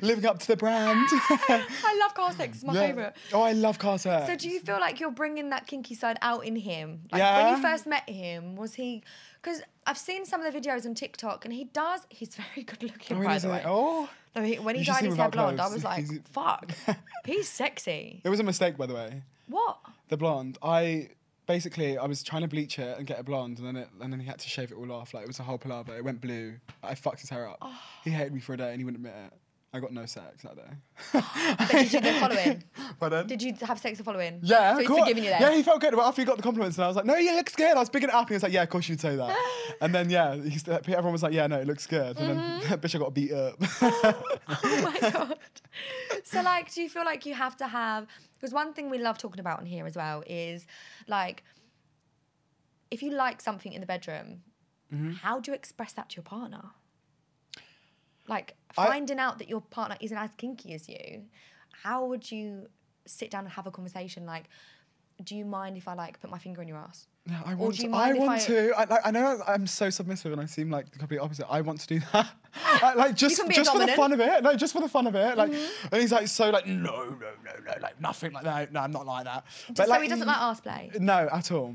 [0.00, 1.06] living up to the brand.
[1.10, 2.56] I love car sex.
[2.56, 2.80] It's my Yeah.
[2.86, 3.16] favorite.
[3.34, 4.26] Oh, I love car sex.
[4.26, 7.02] So do you feel like you're bringing that kinky side out in him?
[7.12, 9.02] Like when you first met him, was he?
[9.42, 12.00] Because I've seen some of the videos on TikTok, and he does.
[12.08, 13.62] He's very good looking, Oh, by the way.
[13.66, 14.08] Oh.
[14.36, 16.72] No, he, when he You dyed his hair blonde, I was like, He's- fuck,
[17.24, 18.20] he's sexy.
[18.24, 19.22] It was a mistake, by the way.
[19.48, 19.78] What?
[20.08, 20.58] The blonde.
[20.62, 21.10] I
[21.46, 24.12] basically I was trying to bleach it and get it blonde, and then it, and
[24.12, 25.14] then he had to shave it all off.
[25.14, 25.96] Like it was a whole palaver.
[25.96, 26.54] It went blue.
[26.82, 27.58] I fucked his hair up.
[27.62, 27.78] Oh.
[28.02, 29.32] He hated me for a day, and he wouldn't admit it.
[29.74, 30.62] I got no sex that day.
[31.58, 32.62] But did you then follow him?
[33.00, 33.26] Pardon?
[33.26, 34.38] Did you have sex the following?
[34.40, 35.00] Yeah, so he's course.
[35.00, 35.40] forgiving you then.
[35.42, 35.94] Yeah, he felt good.
[35.96, 37.76] But after he got the compliments, and I was like, "No, you look looks good."
[37.76, 39.36] I was picking it up, and he was like, "Yeah, of course you'd say that."
[39.80, 43.00] and then yeah, he, everyone was like, "Yeah, no, it looks good." And then Bishop
[43.00, 43.56] got beat up.
[43.82, 45.38] oh my god.
[46.22, 48.06] So like, do you feel like you have to have?
[48.34, 50.66] Because one thing we love talking about in here as well is
[51.08, 51.42] like,
[52.92, 54.42] if you like something in the bedroom,
[54.94, 55.12] Mm-hmm.
[55.12, 56.62] how do you express that to your partner?
[58.28, 61.24] Like I- finding out that your partner isn't as kinky as you,
[61.82, 62.66] how would you
[63.06, 64.24] sit down and have a conversation?
[64.26, 64.44] Like,
[65.22, 67.06] do you mind if I like put my finger in your ass?
[67.26, 67.76] Yeah, I want.
[67.76, 68.72] to, I want I- to.
[68.76, 71.46] I, like, I know I'm so submissive, and I seem like the complete opposite.
[71.48, 72.30] I want to do that.
[72.82, 73.86] I- like just, can be a just for the.
[73.86, 73.94] Mm-hmm.
[73.96, 74.42] fun of it.
[74.42, 75.36] No, just for the fun of it.
[75.38, 75.52] Like,
[75.92, 78.72] and he's like so like no, no, no, no, like nothing like that.
[78.72, 79.44] No, I'm not like that.
[79.68, 80.90] But so like, he doesn't like ass play.
[80.98, 81.74] No, at all.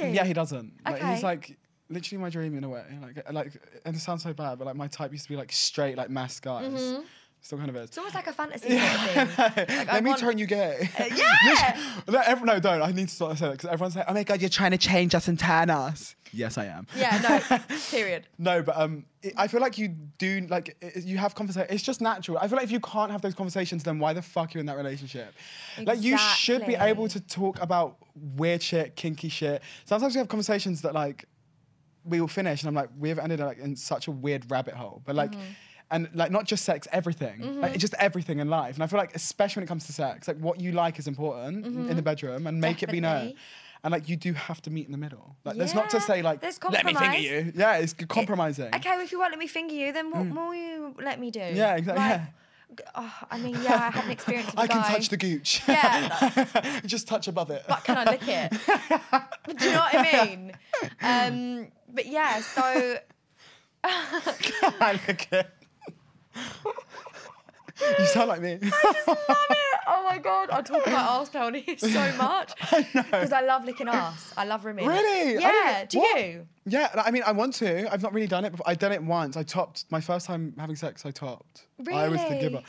[0.00, 0.12] Really?
[0.14, 0.72] Yeah, he doesn't.
[0.84, 1.14] Like, Okay.
[1.14, 1.56] he's like
[1.88, 2.84] literally my dream in a way.
[3.02, 3.52] Like, like,
[3.84, 6.10] and it sounds so bad, but like my type used to be like straight, like
[6.10, 6.98] mass guys.
[7.40, 7.88] Still kind of is.
[7.90, 9.66] It's almost like a fantasy sort of thing.
[9.76, 10.88] Like, I Let me want- turn you gay.
[10.98, 12.38] Uh, yeah.
[12.42, 12.80] no, don't.
[12.80, 14.78] I need to start saying that because everyone's like, "Oh my god, you're trying to
[14.78, 16.86] change us and turn us." Yes, I am.
[16.96, 17.76] Yeah, no.
[17.90, 18.26] Period.
[18.38, 21.68] No, but um, it, I feel like you do like i- you have conversation.
[21.68, 22.38] It's just natural.
[22.38, 24.60] I feel like if you can't have those conversations, then why the fuck are you
[24.60, 25.34] in that relationship?
[25.76, 25.84] Exactly.
[25.84, 27.98] Like you should be able to talk about
[28.36, 29.60] weird shit, kinky shit.
[29.84, 31.26] Sometimes we have conversations that like
[32.04, 34.74] we will finish, and I'm like, we have ended up in such a weird rabbit
[34.74, 35.02] hole.
[35.04, 35.32] But like.
[35.32, 35.40] Mm-hmm.
[35.90, 38.74] And like not just sex, everything, like just everything in life.
[38.74, 41.06] And I feel like, especially when it comes to sex, like what you like is
[41.06, 43.28] important in the bedroom, and make it be known.
[43.28, 43.38] Mm-hmm.
[43.84, 45.36] And like you do have to meet in the middle.
[45.44, 47.52] Like there's not to say like let me finger you.
[47.54, 48.74] Yeah, it's compromising.
[48.74, 51.30] Okay, well, if you won't let me finger you, then what more you let me
[51.30, 51.40] do?
[51.40, 51.54] Mm.
[51.54, 52.02] Yeah, exactly.
[52.02, 52.20] Like,
[52.78, 52.84] yeah.
[52.94, 55.62] oh, I mean, yeah, I had an experience I can touch the gooch.
[55.68, 56.80] Yeah.
[56.86, 57.62] Just touch above it.
[57.68, 58.52] but can I lick it?
[59.58, 60.52] Do you know what I mean?
[61.02, 62.96] Um, but yeah, so
[63.84, 64.98] I
[67.98, 68.58] you sound like me.
[68.62, 69.16] I just love
[69.50, 69.80] it.
[69.86, 72.52] Oh my god, I talk about arse play on here so much
[72.94, 74.32] because I love licking ass.
[74.36, 74.86] I love rimming.
[74.86, 75.34] Really?
[75.40, 75.84] Yeah.
[75.88, 76.20] don't- what?
[76.20, 76.46] you?
[76.66, 77.92] yeah, I mean, I want to.
[77.92, 78.68] I've not really done it before.
[78.68, 79.36] I've done it once.
[79.36, 81.04] I topped my first time having sex.
[81.04, 81.66] I topped.
[81.78, 81.98] Really?
[82.00, 82.62] I was the giver.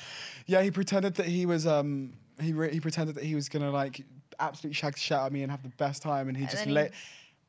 [0.48, 1.66] Yeah, he pretended that he was.
[1.68, 4.04] Um, he re- he pretended that he was gonna like
[4.40, 6.58] absolutely shag the shit out of me and have the best time, and he just
[6.66, 6.74] then he-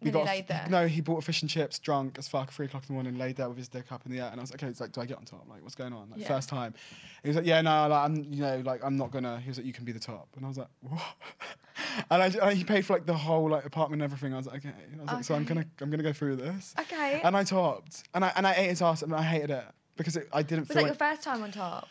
[0.02, 0.10] lay.
[0.10, 0.66] got he laid there.
[0.68, 3.36] No, he bought fish and chips, drunk as fuck, three o'clock in the morning, laid
[3.36, 4.92] there with his dick up in the air, and I was like, okay, he's like,
[4.92, 5.46] do I get on top?
[5.48, 6.10] Like, what's going on?
[6.10, 6.28] Like, Yeah.
[6.28, 6.74] first time.
[7.22, 9.40] He was like, yeah, no, like, I'm, you know, like, I'm not gonna.
[9.40, 11.00] He was like, you can be the top, and I was like, what?
[12.10, 14.34] and I, and he paid for like the whole like apartment and everything.
[14.34, 14.74] I was like, okay.
[14.98, 16.74] I was like, so I'm gonna, I'm gonna go through this.
[16.78, 17.20] Okay.
[17.24, 19.64] And I topped, and I and I ate his ass, and I hated it
[19.96, 21.88] because it, I didn't Was feel that your first time on top?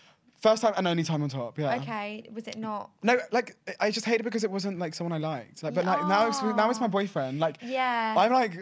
[0.50, 1.58] First time and only time on top.
[1.58, 1.76] Yeah.
[1.78, 2.10] Okay.
[2.34, 2.92] Was it not?
[3.04, 5.64] No, like I just hated it because it wasn't like someone I liked.
[5.64, 7.40] Like, but like now it's now it's my boyfriend.
[7.40, 8.16] Like, Yeah.
[8.18, 8.54] I'm like.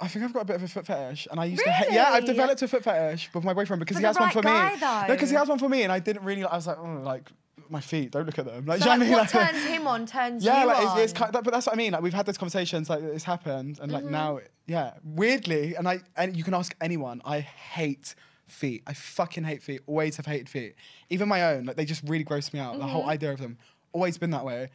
[0.00, 1.92] I think I've got a bit of a foot fetish, and I used to hate.
[1.92, 4.70] Yeah, I've developed a foot fetish with my boyfriend because he has one for guy,
[4.72, 4.80] me.
[4.80, 5.04] though.
[5.14, 6.42] because he has one for me, and I didn't really.
[6.42, 7.30] I was like, oh, like
[7.68, 8.10] my feet.
[8.10, 8.66] Don't look at them.
[8.66, 9.42] Like, So you like, know what I mean?
[9.46, 10.98] Like- turns him on turns yeah, you like on.
[10.98, 11.92] it's, it's kind but that's what I mean.
[11.92, 14.04] Like we've had those conversations, like it's happened, and Mm-hmm.
[14.04, 17.22] like now, yeah, weirdly, and I and you can ask anyone.
[17.24, 18.16] I hate
[18.52, 18.82] feet.
[18.86, 19.80] I fucking hate feet.
[19.86, 20.74] Always have hated feet.
[21.10, 22.74] Even my own, like they just really gross me out.
[22.74, 22.88] The Mm-hmm.
[22.88, 23.58] whole idea of them.
[23.92, 24.68] Always been that way.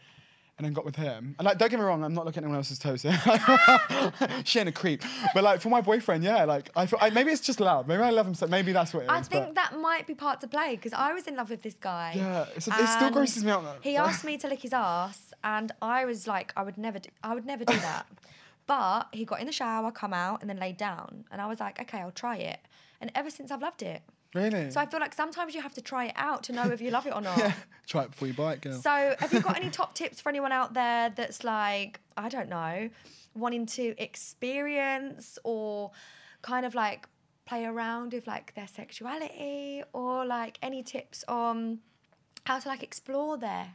[0.58, 1.36] And then got with him.
[1.38, 3.04] And like, don't get me wrong, I'm not looking at anyone else's toes.
[3.04, 3.12] here.
[4.44, 5.04] she ain't a creep.
[5.36, 7.88] But like for my boyfriend, yeah, like I feel I, maybe it's just loud.
[7.88, 9.10] Maybe I love him so maybe that's what it is.
[9.12, 11.62] I but- think that might be part to play because I was in love with
[11.62, 12.14] this guy.
[12.16, 13.76] Yeah, it still grosses me out, though.
[13.82, 17.10] He asked me to lick his ass, and I was like, I would never, do,
[17.24, 18.08] I would never do that.
[18.66, 21.60] but he got in the shower, come out, and then laid down, and I was
[21.60, 22.60] like, okay, I'll try it.
[23.00, 24.02] And ever since I've loved it.
[24.34, 24.70] Really?
[24.72, 26.92] So I feel like sometimes you have to try it out to know if you
[26.92, 27.38] love it or not.
[27.38, 27.54] yeah.
[27.88, 28.82] Try it before you buy it, girl.
[28.82, 32.50] So, have you got any top tips for anyone out there that's like, I don't
[32.50, 32.90] know,
[33.34, 35.92] wanting to experience or
[36.42, 37.08] kind of like
[37.46, 41.80] play around with like their sexuality or like any tips on
[42.46, 43.74] how to like explore their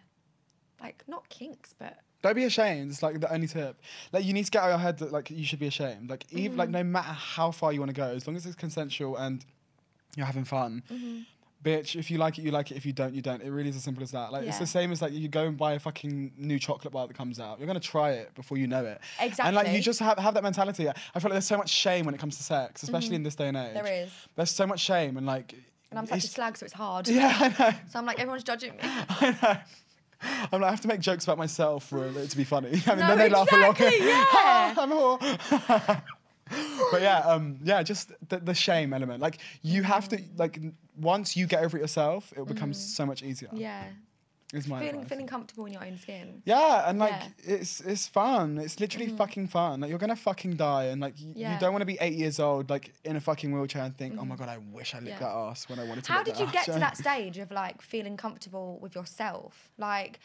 [0.80, 2.90] like not kinks but Don't be ashamed.
[2.90, 3.80] It's like the only tip.
[4.12, 6.08] Like you need to get out of your head that like you should be ashamed.
[6.08, 6.72] Like even like Mm-hmm.
[6.78, 9.44] no matter how far you want to go, as long as it's consensual and
[10.16, 10.82] you're having fun.
[10.90, 11.18] Mm-hmm.
[11.64, 12.76] Bitch, if you like it, you like it.
[12.76, 13.40] If you don't, you don't.
[13.40, 14.32] It really is as simple as that.
[14.32, 17.06] Like it's the same as like you go and buy a fucking new chocolate bar
[17.06, 17.58] that comes out.
[17.60, 19.00] You're gonna try it before you know it.
[19.20, 19.46] Exactly.
[19.46, 20.88] And like you just have have that mentality.
[20.88, 23.36] I feel like there's so much shame when it comes to sex, especially in this
[23.36, 23.74] day and age.
[23.76, 23.84] Mm-hmm.
[23.84, 25.54] there is There's so much shame and like.
[25.90, 27.76] and i'm such a slag so it's hard Yeah, I know.
[27.90, 29.56] so i'm like everyone's judging me I know.
[30.22, 32.68] I'm like, I have to make jokes about myself for it to be funny.
[32.86, 33.70] I mean, No, then they laugh along.
[33.72, 34.74] exactly, yeah.
[34.78, 36.02] I'm a whore.
[36.90, 39.20] but yeah, um, yeah, just the, the shame element.
[39.20, 40.58] Like you have to like
[40.96, 43.50] once you get over it yourself, it becomes so much easier.
[43.52, 43.84] Yeah
[44.52, 45.08] Is my feeling advice.
[45.08, 47.20] feeling comfortable in your own skin Yeah, and like Yeah.
[47.22, 47.54] Mm-hmm.
[47.62, 48.58] it's it's fun.
[48.58, 49.80] It's literally fucking fun.
[49.80, 51.50] Like you're gonna fucking die, and like y- you Yeah.
[51.52, 51.60] Mm-hmm.
[51.60, 54.24] don't want to be eight years old, like in a fucking wheelchair, and think, oh
[54.26, 56.12] my god, I wish I licked that ass when I wanted to.
[56.12, 59.70] How did that you ass." get to that stage of like feeling comfortable with yourself?
[59.78, 60.20] Like,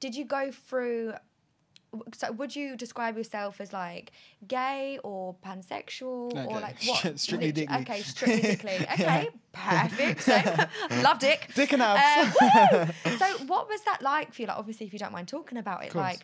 [0.00, 1.14] did you go through?
[2.14, 4.12] So, would you describe yourself as like
[4.46, 7.18] gay or pansexual No, or like what?
[7.18, 7.76] Strictly dickly.
[7.78, 8.86] Okay, strictly dickly.
[8.92, 10.22] Okay, perfect.
[10.22, 10.44] Same.
[11.02, 11.48] Love dick.
[11.54, 12.36] Dick and abs.
[12.42, 14.48] Um, so, what was that like for you?
[14.48, 16.20] Like, obviously, if you don't mind talking about it, like.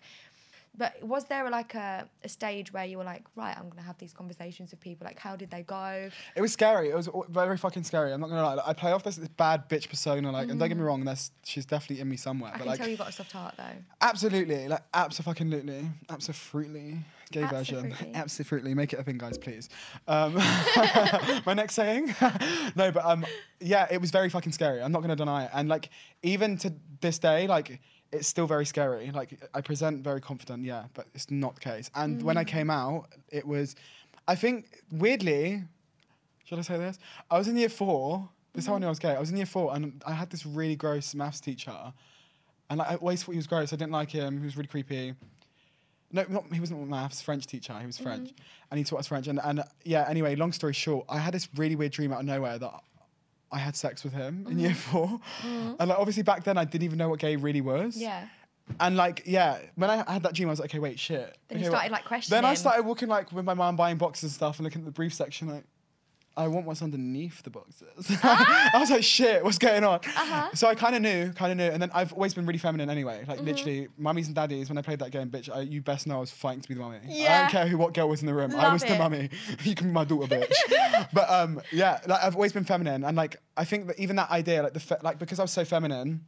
[0.76, 3.98] But was there like a, a stage where you were like, right, I'm gonna have
[3.98, 5.04] these conversations with people?
[5.04, 6.10] Like, how did they go?
[6.34, 6.90] It was scary.
[6.90, 8.12] It was very fucking scary.
[8.12, 8.54] I'm not gonna lie.
[8.54, 11.04] Like, I play off this, this bad bitch persona, like, and don't get me wrong,
[11.04, 12.50] that's she's definitely in me somewhere.
[12.50, 13.64] I but can like, tell you've got a soft heart though.
[14.00, 16.98] absolutely, like, absolutely, absolutely.
[17.30, 17.92] gay version.
[17.92, 18.14] Absolutely.
[18.24, 19.68] Absolutely, make it a thing, guys, please.
[20.08, 20.34] Um,
[21.46, 22.14] my next saying,
[22.76, 23.24] no, but um,
[23.60, 24.82] yeah, it was very fucking scary.
[24.82, 25.90] I'm not gonna deny it, and like
[26.22, 27.80] even to this day, like
[28.14, 29.10] it's still very scary.
[29.10, 31.90] Like I present very confident, yeah, but it's not the case.
[31.94, 32.40] And when Mm.
[32.40, 33.76] I came out, it was,
[34.28, 35.64] I think weirdly,
[36.44, 36.98] should I say this?
[37.30, 38.28] I was in year four.
[38.52, 39.10] This is how I knew I was gay.
[39.10, 41.92] I was in year four, and I had this really gross maths teacher,
[42.70, 43.72] and I always thought he was gross.
[43.72, 44.38] I didn't like him.
[44.38, 45.14] He was really creepy.
[46.12, 47.20] No, not he wasn't maths.
[47.20, 47.76] French teacher.
[47.80, 48.30] He was French,
[48.70, 49.26] and he taught us French.
[49.26, 50.06] And and yeah.
[50.08, 52.74] Anyway, long story short, I had this really weird dream out of nowhere that
[53.54, 54.98] I had sex with him in year mm-hmm.
[54.98, 55.72] 4 mm-hmm.
[55.78, 57.96] and like obviously back then I didn't even know what gay really was.
[57.96, 58.26] Yeah.
[58.80, 61.36] And like, yeah, when I had that dream, I was like, okay, wait, shit.
[61.48, 62.42] Then you okay, what- started, like, questioning.
[62.42, 64.86] Then I started walking like with my mom buying boxes and stuff and looking at
[64.86, 65.64] the brief section like,
[66.36, 67.88] I want what's underneath the boxes.
[68.22, 70.00] I was like, shit, what's going on?
[70.00, 70.48] Uh-huh.
[70.54, 71.64] So I kind of knew, kind of knew.
[71.72, 73.24] And then I've always been really feminine anyway.
[73.28, 73.46] Like Mm-hmm.
[73.46, 76.20] literally, mummies and daddies, when I played that game, bitch, I, you best know I
[76.20, 76.98] was fighting to be the mummy.
[77.06, 77.34] Yeah.
[77.36, 78.50] I don't care who, what girl was in the room.
[78.52, 79.30] I Love was the mummy.
[79.64, 81.06] you can be my daughter, bitch.
[81.12, 83.04] but um, yeah, like I've always been feminine.
[83.04, 85.52] And like, I think that even that idea, like the, fe- like because I was
[85.52, 86.24] so feminine,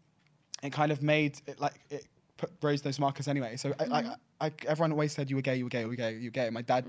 [0.62, 3.56] it kind of made it like it put raised those markers anyway.
[3.56, 4.06] So I, like
[4.40, 6.30] I, everyone always said you were gay, you were gay, you were gay, you were
[6.32, 6.48] gay.
[6.50, 6.84] My dad,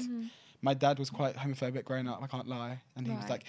[0.61, 2.21] my dad was quite homophobic growing up.
[2.21, 3.29] I can't lie, and he was Right.
[3.29, 3.43] like,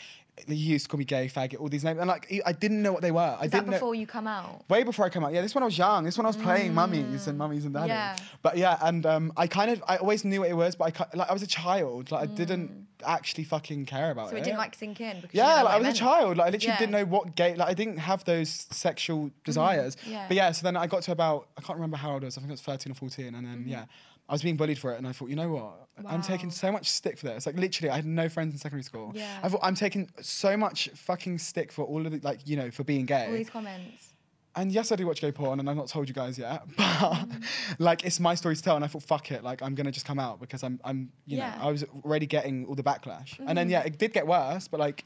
[0.47, 2.81] he used to call me gay, faggot, all these names, and like he- I didn't
[2.83, 3.21] know what they were.
[3.41, 3.73] I Is that didn't know.
[3.73, 4.69] before you come out?
[4.69, 5.41] Way before I come out, yeah.
[5.43, 6.05] This one I was young.
[6.05, 6.75] This one I was playing mm.
[6.75, 7.89] mummies and mummies and daddies.
[7.89, 8.17] Yeah.
[8.43, 10.91] But yeah, and um, I kind of I always knew what it was, but I
[10.93, 12.13] ki- like I was a child.
[12.13, 12.85] Like I didn't mm.
[13.05, 14.31] actually fucking care about it.
[14.31, 14.41] So it.
[14.41, 15.99] it didn't like sink in because you Yeah, know like what I it was a
[15.99, 16.37] child.
[16.37, 16.79] Like I literally Yeah.
[16.79, 17.57] didn't know what gay.
[17.57, 19.33] Like I didn't have those sexual mm.
[19.45, 19.97] desires.
[20.07, 20.27] yeah.
[20.29, 22.37] But yeah, so then I got to about I can't remember how old I was.
[22.37, 23.71] I think it was thirteen or fourteen, and then mm-hmm.
[23.71, 23.85] yeah,
[24.29, 25.87] I was being bullied for it, and I thought, you know what?
[26.07, 27.47] I'm taking so much stick for this.
[27.47, 29.13] Like literally, I had no friends in secondary school.
[29.15, 29.39] Yeah.
[29.43, 32.71] I thought I'm taking so much fucking stick for all of the like you know
[32.71, 33.27] for being gay.
[33.27, 34.13] All these comments.
[34.57, 36.85] And yes, I do watch gay porn, and I've not told you guys yet, but
[36.87, 37.43] Mm.
[37.79, 38.77] like it's my story to tell.
[38.77, 41.39] And I thought, fuck it, like I'm gonna just come out because I'm, I'm, you
[41.39, 41.51] Yeah.
[41.53, 41.61] Mm-hmm.
[41.61, 44.69] know, I was already getting all the backlash, and then yeah, it did get worse,
[44.69, 45.05] but like.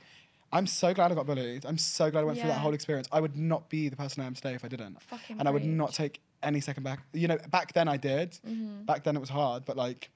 [0.54, 1.64] I'm so glad I got bullied.
[1.64, 3.08] I'm so glad I went through that whole experience.
[3.10, 5.00] I would not be the person I am today if I didn't.
[5.04, 7.00] Fucking and I would not take any second back.
[7.12, 8.32] You know, back then I did.
[8.46, 8.84] Mm-hmm.
[8.84, 10.10] Back then it was hard, but like,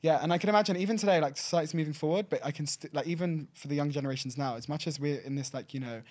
[0.00, 0.18] yeah.
[0.22, 3.06] And I can imagine even today, like society's moving forward, but I can st- like
[3.06, 6.02] even for the young generations now, as much as we're in this like you know,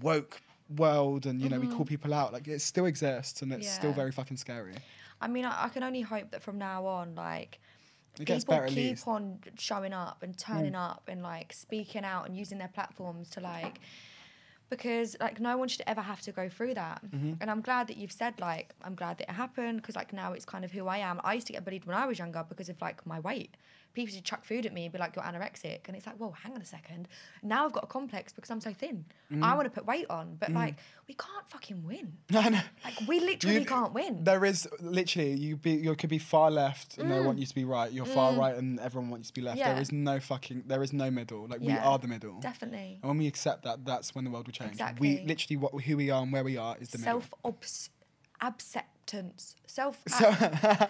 [0.00, 0.40] woke
[0.76, 3.90] world and you know we call people out, like it still exists and it's still
[3.90, 4.00] Mm-hmm.
[4.00, 4.74] Very fucking scary.
[5.20, 7.60] I mean, I, I can only hope that from now on, like,
[8.18, 10.38] It people keep on showing up and Mm.
[10.38, 13.80] turning up and like speaking out and using their platforms to like
[14.74, 16.98] because like no one should ever have to go through that.
[17.04, 17.32] Mm-hmm.
[17.40, 20.32] and i'm glad that you've said like i'm glad that it happened because like now
[20.36, 21.20] it's kind of who i am.
[21.22, 23.52] I used to get bullied when i was younger because of like my weight
[23.94, 26.30] people to chuck food at me and be like you're anorexic and it's like whoa
[26.30, 27.08] hang on a second
[27.42, 29.44] now i've got a complex because i'm so thin Mm-hmm.
[29.44, 30.74] i want to put weight on but like
[31.08, 32.60] we can't fucking win No, no.
[32.84, 36.50] like we literally You- can't win There is literally you be you could be far
[36.50, 37.90] left and they want you to be right.
[37.90, 39.56] You're far right and everyone wants you to be left.
[39.56, 39.60] Mm.
[39.60, 39.72] Yeah.
[39.72, 41.46] There is no fucking there is no middle.
[41.48, 42.40] Like we are the middle.
[42.40, 44.72] definitely And when we accept that, that's when the world will change.
[44.72, 45.16] Exactly.
[45.20, 47.20] We literally what who we are and where we are is the middle.
[47.22, 47.88] self obs-
[49.06, 50.32] acceptance self So-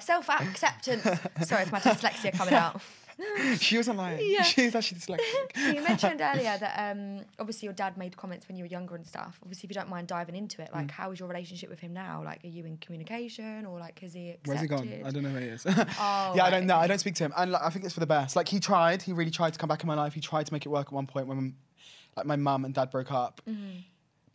[0.01, 1.03] self acceptance
[1.46, 2.81] sorry it's my dyslexia coming out
[3.59, 4.18] she wasn't lying.
[4.22, 4.42] Yeah.
[4.42, 5.55] She's actually dyslexic.
[5.55, 8.94] so you mentioned earlier that um, obviously your dad made comments when you were younger
[8.96, 10.75] and stuff obviously if you don't mind diving into it Mm.
[10.77, 13.98] like how is your relationship with him now like are you in communication or like
[14.01, 15.07] has he accepted Where's he gone?
[15.07, 15.64] I don't know where he is.
[15.66, 16.77] Oh, yeah, I don't know.
[16.77, 18.35] I don't speak to him, and like, I think it's for the best.
[18.35, 19.03] Like he tried.
[19.03, 20.14] He really tried to come back in my life.
[20.14, 21.55] He tried to make it work at one point when,
[22.16, 23.40] like, my mum and dad broke up.
[23.48, 23.79] Mm-hmm.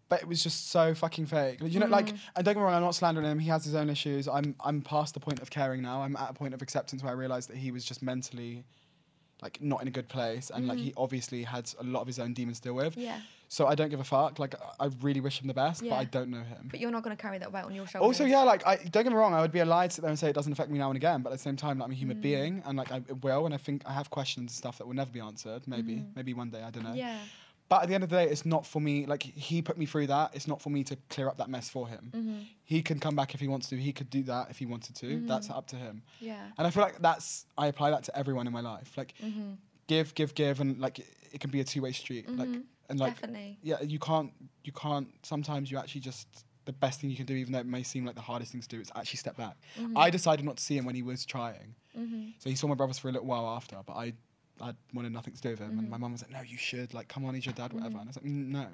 [0.09, 1.59] But it was just so fucking fake.
[1.61, 2.17] You know, like, mm.
[2.35, 2.73] and don't get me wrong.
[2.73, 3.39] I'm not slandering him.
[3.39, 4.27] He has his own issues.
[4.27, 6.01] I'm, I'm past the point of caring now.
[6.01, 8.63] I'm at a point of acceptance where I realised that he was just mentally,
[9.41, 10.93] like, not in a good place, and like he mm.
[10.95, 12.95] obviously had a lot of his own demons to deal with.
[12.95, 13.19] Yeah.
[13.49, 14.39] So I don't give a fuck.
[14.39, 16.67] Like, I really wish him the best, but I don't know him.
[16.69, 18.75] but you're not going to carry that weight on your shoulders Also, yeah, like I
[18.75, 20.33] don't get me wrong, I would be a lie to sit there and say it
[20.33, 21.97] doesn't affect me now and again, but at the same time, like, I'm a Mm.
[21.97, 24.77] human being, and like I it will, and I think I have questions and stuff
[24.77, 25.63] that will never be answered.
[25.65, 26.07] Maybe, mm.
[26.15, 26.93] maybe one day, I don't know.
[26.93, 27.17] Yeah
[27.69, 29.05] But at the end of the day, it's not for me.
[29.05, 30.31] Like he put me through that.
[30.33, 32.11] It's not for me to clear up that mess for him.
[32.15, 32.37] Mm-hmm.
[32.63, 33.75] He can come back if he wants to.
[33.77, 35.19] He could do that if he wanted to.
[35.27, 36.01] That's up to him.
[36.19, 38.97] yeah And I feel like that's I apply that to everyone in my life.
[38.97, 39.53] Like Mm-hmm.
[39.87, 42.29] give, give, give, and like it, it can be a two way street.
[42.29, 42.49] Like
[42.89, 43.57] and like Definitely.
[43.61, 44.31] yeah, you can't
[44.63, 45.09] you can't.
[45.23, 48.05] Sometimes you actually just the best thing you can do, even though it may seem
[48.05, 49.55] like the hardest thing to do, is actually step back.
[49.77, 49.97] Mm-hmm.
[49.97, 51.75] I decided not to see him when he was trying.
[52.39, 54.13] So he saw my brothers for a little while after, but I.
[54.61, 55.79] I wanted nothing to do with him, Mm-hmm.
[55.79, 56.93] and my mum was like, "No, you should.
[56.93, 58.67] Like, come on, he's your dad, whatever." And I was like, "Mm, "No."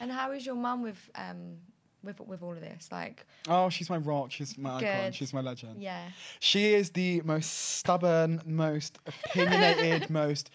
[0.00, 1.56] and how is your mum with um
[2.04, 4.30] with with all of this like Oh, she's my rock.
[4.30, 5.12] She's my icon.
[5.12, 5.82] She's my legend.
[5.82, 10.50] yeah She is the most stubborn, most opinionated, most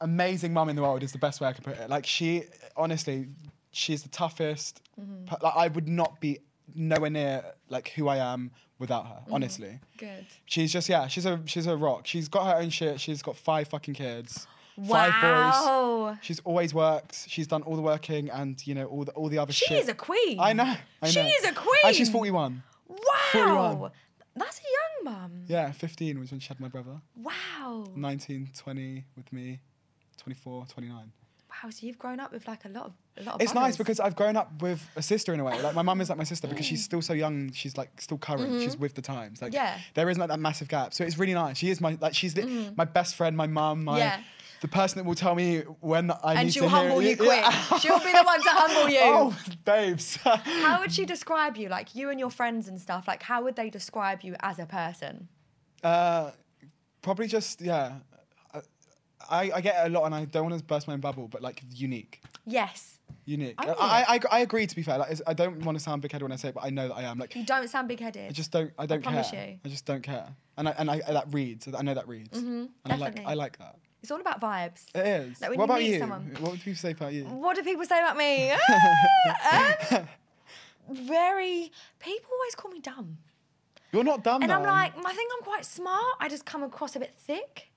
[0.00, 1.02] amazing mum in the world.
[1.02, 1.88] Is the best way I can put it.
[1.88, 2.44] Like she,
[2.76, 3.28] honestly,
[3.72, 4.82] she's the toughest.
[5.00, 5.34] Mm-hmm.
[5.42, 6.38] Like I would not be
[6.74, 9.20] nowhere near like who I am without her.
[9.28, 9.32] Mm.
[9.32, 10.26] Honestly, Good.
[10.46, 12.06] she's just yeah, she's a she's a rock.
[12.06, 13.00] She's got her own shit.
[13.00, 14.46] She's got five fucking kids,
[14.88, 15.66] five boys.
[15.66, 16.18] Wow.
[16.22, 17.26] She's always worked.
[17.28, 19.82] She's done all the working and you know all the all the other She shit.
[19.82, 20.38] is a queen.
[20.40, 20.74] I know.
[21.02, 21.26] I She know.
[21.28, 21.80] is a queen.
[21.84, 22.62] And she's 41.
[22.88, 22.96] Wow.
[23.32, 23.90] 41.
[24.38, 24.62] That's a
[25.04, 25.32] young mum.
[25.48, 27.00] Yeah, 15 was when she had my brother.
[27.16, 27.86] Wow.
[27.96, 29.60] 19, 20 with me,
[30.18, 31.12] 24, 29.
[31.62, 31.70] Wow.
[31.70, 33.40] So you've grown up with like a lot of a lot of.
[33.42, 35.60] It's nice because I've grown up with a sister in a way.
[35.62, 37.52] Like my mum is like my sister because she's still so young.
[37.52, 38.60] She's like still current.
[38.62, 39.40] She's with the times.
[39.42, 39.56] Like Mm-hmm.
[39.64, 39.78] Yeah.
[39.94, 40.92] there isn't like that massive gap.
[40.94, 41.56] So it's really nice.
[41.58, 43.98] She is my like she's the, my best friend, my mum, my Mm-hmm.
[44.00, 44.20] Yeah.
[44.60, 46.40] the person that will tell me when I need to.
[46.40, 47.28] and she'll humble you quick.
[47.40, 47.78] Yeah.
[47.78, 49.00] She'll be the one to humble you.
[49.02, 50.16] Oh, babes.
[50.24, 51.68] How would she describe you?
[51.68, 53.06] Like you and your friends and stuff.
[53.08, 55.28] Like how would they describe you as a person?
[55.82, 56.32] Uh,
[57.02, 57.92] probably just yeah.
[59.30, 61.26] I, I get it a lot, and I don't want to burst my own bubble,
[61.28, 62.98] but like unique, Yes.
[63.24, 63.54] unique.
[63.58, 64.66] I I, I, I, I agree.
[64.66, 66.54] To be fair, like it's- I don't want to sound big-headed when I say, it,
[66.54, 67.18] but I know that I am.
[67.18, 68.28] Like You don't sound big-headed.
[68.28, 68.72] I just don't.
[68.78, 69.48] I don't promise care.
[69.50, 69.58] you.
[69.64, 71.66] I just don't care, and I and I that reads.
[71.74, 73.24] I know that reads, and I like definitely.
[73.24, 73.76] I like that.
[74.02, 74.84] It's all about vibes.
[74.94, 75.40] It is.
[75.40, 75.98] Like when what you about meet you?
[75.98, 77.24] someone- What would people say about you?
[77.24, 78.52] What do people say about me?
[79.28, 80.08] Ah, um,
[80.90, 81.72] very.
[81.98, 83.18] People always call me dumb,
[83.92, 84.42] You're not dumb.
[84.42, 84.68] and I'm though.
[84.68, 86.04] like, I think I'm quite smart.
[86.20, 87.70] I just come across a bit thick.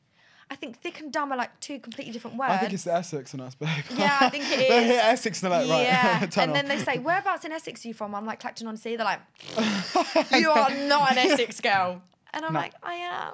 [0.51, 2.51] I think thick and dumb are like two completely different words.
[2.51, 3.67] I think it's the Essex in us, babe.
[3.95, 4.67] Yeah, I think it is.
[4.69, 7.51] they hit Essex and they're like, yeah, right, turn and then they say, "Whereabouts in
[7.51, 8.95] Essex are you from?" I'm like, Clacton on Sea.
[8.95, 9.21] They're like,
[10.33, 12.01] "You are not an Essex girl,"
[12.33, 12.59] and I'm No.
[12.59, 13.33] like, "I am."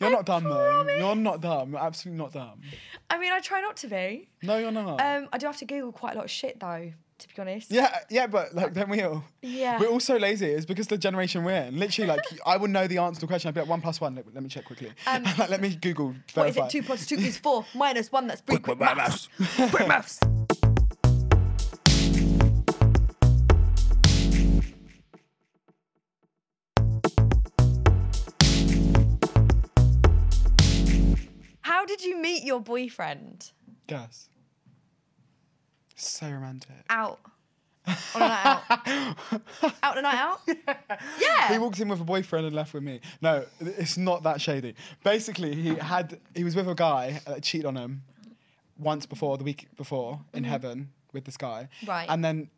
[0.00, 0.84] You're I not dumb though.
[0.98, 1.70] You're not dumb.
[1.72, 2.60] You're absolutely not dumb.
[3.08, 4.28] I mean, I try not to be.
[4.42, 5.00] No, you're not.
[5.00, 7.70] Um, I do have to Google quite a lot of shit though, to be honest.
[7.70, 9.24] Yeah, yeah, but like, don't we all?
[9.40, 9.78] Yeah.
[9.78, 10.46] We're all so lazy.
[10.46, 11.78] It's because the generation we're in.
[11.78, 13.48] Literally, like, I would know the answer to the question.
[13.48, 14.14] I'd be like, one plus one.
[14.14, 14.92] Let, let me check quickly.
[15.06, 16.14] Um, like, let me Google.
[16.34, 16.68] What is it?
[16.68, 18.26] Two plus two is four minus one.
[18.26, 18.58] That's three.
[18.58, 19.28] Quick Quick maths.
[19.70, 20.20] Quick maths.
[31.62, 33.52] How did you meet your boyfriend?
[33.86, 34.28] Guess.
[36.02, 36.70] So romantic.
[36.90, 37.20] Out.
[38.14, 38.62] On a night out.
[39.82, 40.40] out on a night out?
[41.20, 41.52] Yeah.
[41.52, 43.00] He walked in with a boyfriend and left with me.
[43.20, 44.74] No, it's not that shady.
[45.02, 48.02] Basically, he had he was with a guy that cheated on him
[48.78, 51.68] once before, the week before, in heaven with this guy.
[51.80, 51.90] Mm-hmm.
[51.90, 52.06] Right.
[52.08, 52.50] And then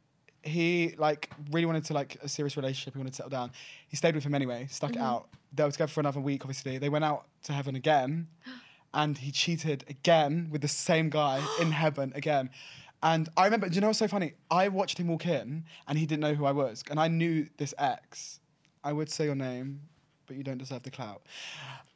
[0.42, 2.92] he like really wanted to like a serious relationship.
[2.92, 3.50] He wanted to settle down.
[3.88, 4.66] He stayed with him anyway.
[4.70, 5.00] Stuck Mm-hmm.
[5.00, 5.28] it out.
[5.54, 6.42] They were together for another week.
[6.42, 8.26] Obviously, they went out to heaven again,
[8.94, 12.50] and he cheated again with the same guy in heaven again.
[13.04, 14.32] And I remember, do you know what's so funny?
[14.50, 17.46] I watched him walk in, and he didn't know who I was, and I knew
[17.58, 18.40] this ex.
[18.82, 19.82] I would say your name,
[20.26, 21.22] but you don't deserve the clout.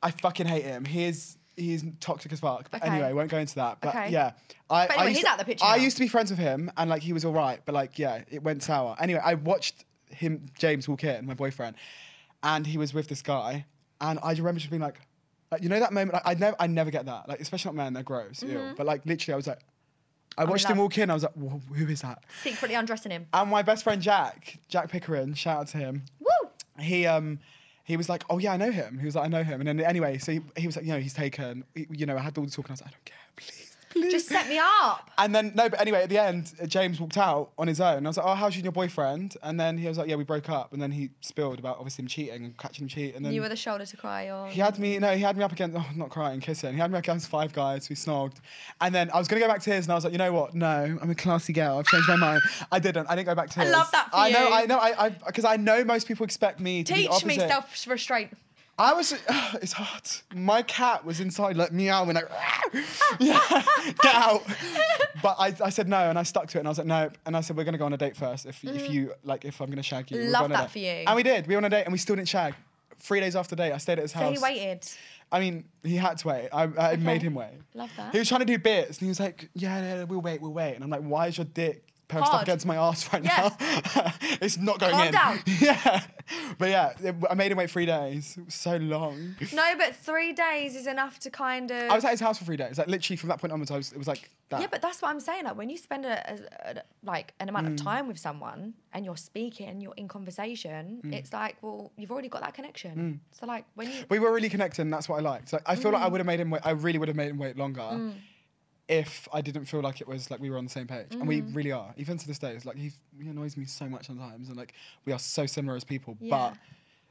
[0.03, 0.85] I fucking hate him.
[0.85, 2.71] He is he's toxic as fuck.
[2.71, 2.90] But Okay.
[2.92, 3.79] anyway, I won't go into that.
[3.81, 4.11] But Okay.
[4.11, 4.31] yeah,
[4.71, 5.83] I, But I anyway, used he's to, out the picture I now.
[5.83, 8.23] used to be friends with him, and like he was all right, but like yeah,
[8.31, 8.94] it went sour.
[9.01, 11.77] Anyway, I watched him, James, walk in, my boyfriend,
[12.42, 13.64] and he was with this guy,
[14.01, 15.01] and I remember just being like,
[15.51, 16.12] like you know that moment.
[16.12, 17.29] Like, I never, I never get that.
[17.29, 18.51] Like especially not men, they're gross, ew.
[18.51, 18.75] Mm-hmm.
[18.77, 19.61] But like literally, I was like,
[20.38, 21.11] I watched him walk in.
[21.11, 22.24] I was like, "Whoa, who is that?
[22.42, 23.27] Secretly undressing him.
[23.33, 26.05] And my best friend Jack, Jack Pickering, shout out to him.
[26.20, 26.51] Woo!
[26.79, 27.38] He um
[27.85, 28.98] he was like, oh yeah, I know him.
[28.98, 29.61] He was like, I know him.
[29.61, 31.64] And then anyway, so he, he was like, you know, he's taken.
[31.74, 33.16] He- you know, I had all the talk, and I was like, I don't care,
[33.37, 34.12] please, please.
[34.12, 35.11] Just set me up.
[35.18, 38.07] And then no, but anyway, at the end, uh, James walked out on his own.
[38.07, 40.16] I was like, "Oh, how's you and your boyfriend?" And then he was like, "Yeah,
[40.16, 43.14] we broke up." And then he spilled about obviously him cheating and catching him cheat.
[43.14, 44.51] And then You were the shoulder to cry on.
[44.51, 46.74] he had me, no, he had me up against, oh, not crying, kissing.
[46.74, 47.88] He had me up against five guys.
[47.88, 48.37] We snogged.
[48.81, 50.18] And then I was going to go back to his, and I was like, you
[50.18, 50.55] know what?
[50.55, 51.79] No, I'm a classy girl.
[51.79, 52.42] I've changed my mind.
[52.70, 53.07] I didn't.
[53.07, 53.70] I didn't go back to his.
[53.70, 54.51] I love that for I know.
[54.53, 57.87] I know, I, because I, know most people expect me to be Teach me self
[57.87, 58.37] restraint.
[58.79, 59.12] I was,
[59.55, 60.03] it's hard.
[60.35, 62.29] My cat was inside, like meowing, like,
[63.19, 63.41] yeah,
[64.03, 64.43] get out.
[65.23, 67.11] But I, I said no, and I stuck to it, and I was like, no.
[67.27, 68.47] And I said, we're gonna go on a date first.
[68.47, 70.33] If, if you, like, if I'm gonna shag you, we'll go Mm.
[70.33, 70.71] Love on a that date.
[70.71, 70.91] for you.
[71.07, 71.47] And we did.
[71.47, 72.55] We went on a date, and we still didn't shag.
[73.01, 74.23] Three days after the date, I stayed at his house.
[74.23, 74.38] So house.
[74.38, 74.88] he waited.
[75.31, 76.49] I mean, he had to wait.
[76.53, 77.53] I, I made him wait.
[77.75, 78.12] Love that.
[78.12, 80.41] He was trying to do bits, and he was like, yeah, yeah, yeah, we'll wait,
[80.41, 80.75] we'll wait.
[80.75, 82.42] And I'm like, why is your dick pressed up Hard.
[82.49, 83.51] against my ass right Yeah.
[83.61, 84.12] now?
[84.40, 85.12] it's not going Calm in.
[85.12, 85.38] down.
[85.61, 86.03] Yeah.
[86.59, 88.37] But yeah, it- I made him wait three days.
[88.37, 89.35] It was so long.
[89.53, 91.90] No, but three days is enough to kind of.
[91.90, 92.77] I was at his house for three days.
[92.79, 94.61] Like literally from that point onwards, I was, it was like that.
[94.61, 95.44] yeah, but that's what I'm saying.
[95.44, 97.71] Like when you spend a, a, a- like an amount Mm.
[97.73, 101.01] of time with someone and you're speaking, you're in conversation.
[101.05, 101.14] Mm.
[101.14, 103.21] It's like, well, you've already got that connection.
[103.33, 104.91] So like when you, we were really connecting.
[104.91, 105.53] that's what I liked.
[105.55, 105.95] Like, I feel Mm.
[105.95, 106.61] like I would have made him wait.
[106.64, 108.12] I really would have made him wait longer.
[108.89, 111.22] If I didn't feel like it was like we were on the same page, and
[111.22, 111.26] Mm.
[111.26, 114.07] we really are, even to this day, it's like he, he annoys me so much
[114.07, 114.72] sometimes, and like
[115.05, 116.16] we are so similar as people.
[116.20, 116.30] Yeah.
[116.51, 116.59] But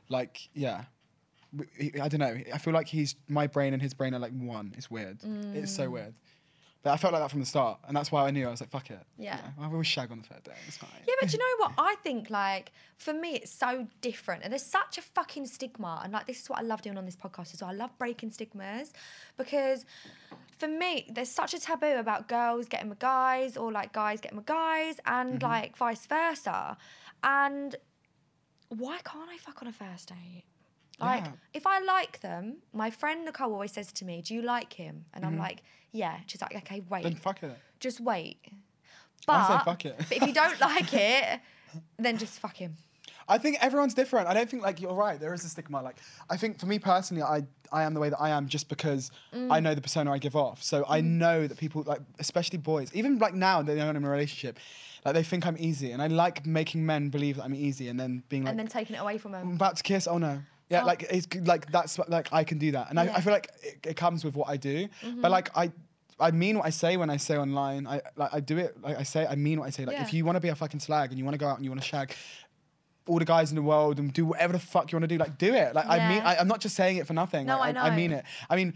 [0.09, 0.85] like, yeah,
[2.01, 2.35] I don't know.
[2.53, 4.73] I feel like he's my brain and his brain are like one.
[4.75, 5.17] It's weird.
[5.23, 5.75] It's Mm.
[5.75, 6.13] so weird.
[6.83, 8.61] But I felt like that from the start, and that's why I knew I was
[8.61, 8.99] like, fuck it.
[9.17, 9.37] Yeah.
[9.37, 10.53] You know, I will shag on the third day.
[10.67, 10.89] It's fine.
[11.07, 11.73] Yeah, but you know what?
[11.77, 16.01] I think like for me, it's so different, and there's such a fucking stigma.
[16.03, 17.71] And like this is what I love doing on this podcast as well.
[17.71, 18.93] I love breaking stigmas
[19.37, 19.85] because
[20.57, 24.37] for me, there's such a taboo about girls getting with guys or like guys getting
[24.37, 25.49] with guys, and mm-hmm.
[25.49, 26.77] like vice versa.
[27.23, 27.75] And
[28.69, 30.43] why can't I fuck on a first date?
[30.99, 31.31] Like, Yeah.
[31.53, 35.05] if I like them, my friend Nicole always says to me, "Do you like him?"
[35.13, 37.57] And I'm like, "Yeah." She's like, "Okay, wait." Then fuck it.
[37.79, 38.37] just wait.
[39.27, 39.95] But, fuck it.
[39.97, 41.39] but if you don't like it,
[41.97, 42.77] then just fuck him.
[43.29, 44.27] I think everyone's different.
[44.29, 45.19] I don't think like you're right.
[45.19, 45.81] There is a stigma.
[45.81, 45.97] Like
[46.29, 49.11] I think for me personally, I I am the way that I am just because
[49.33, 49.51] Mm.
[49.51, 50.63] I know the persona I give off.
[50.63, 54.03] So I know that people like, especially boys, even like now they know I'm in
[54.05, 54.57] a relationship,
[55.03, 57.99] like they think I'm easy, and I like making men believe that I'm easy, and
[57.99, 59.45] then being like, and then taking it away from them.
[59.49, 60.07] I'm about to kiss.
[60.07, 60.41] Oh no.
[60.69, 60.85] Yeah, Oh.
[60.85, 63.09] like it's like that's what- like I can do that, and I, Yeah.
[63.09, 63.17] Mm-hmm.
[63.17, 64.87] I feel like it, it comes with what I do.
[65.21, 65.71] But like I,
[66.19, 67.87] I mean what I say when I say online.
[67.87, 68.81] I like I do it.
[68.81, 69.85] Like I say, I mean what I say.
[69.85, 71.55] Like if you want to be a fucking slag and you want to go out
[71.57, 72.13] and you want to shag
[73.07, 75.17] all the guys in the world and do whatever the fuck you want to do,
[75.17, 75.73] like do it.
[75.73, 77.45] Like I mean, I, I'm not just saying it for nothing.
[77.45, 78.17] No, like, I I mean know.
[78.17, 78.25] it.
[78.49, 78.73] I mean,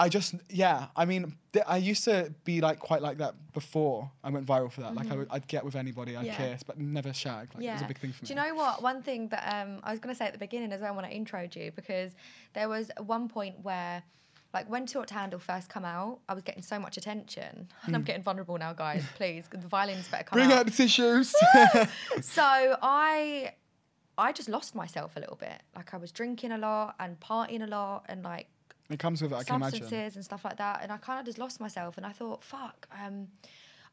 [0.00, 0.86] I just yeah.
[0.94, 4.70] I mean, th- I used to be like quite like that before I went viral
[4.70, 4.94] for that.
[4.94, 6.42] Like I would, I'd get with anybody, I'd Mm-hmm.
[6.42, 6.52] Yeah.
[6.52, 7.48] kiss, but never shag.
[7.54, 8.28] Like it was a big thing for me.
[8.28, 8.82] Do you know what?
[8.82, 11.04] One thing that um, I was going to say at the beginning as well when
[11.04, 12.12] I introed you, because
[12.54, 14.02] there was one point where,
[14.54, 17.68] like, when Too Hot to Handle first come out, I was getting so much attention.
[17.84, 19.04] And I'm getting vulnerable now, guys.
[19.16, 20.46] Please, the violins better come Hmm.
[20.46, 20.60] Bring out.
[20.60, 21.34] out the tissues.
[22.20, 23.52] so I
[24.16, 25.60] I just lost myself a little bit.
[25.76, 28.46] Like I was drinking a lot and partying a lot and like
[28.90, 29.36] it comes with it.
[29.36, 30.12] I can substances imagine.
[30.16, 30.80] and stuff like that.
[30.82, 31.96] And I kind of just lost myself.
[31.96, 33.28] And I thought, fuck, um,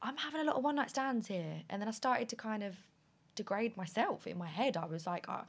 [0.01, 1.61] I'm having a lot of one night stands here.
[1.69, 2.75] And then I started to kind of
[3.35, 4.77] degrade myself in my head.
[4.77, 5.41] I was like, uh,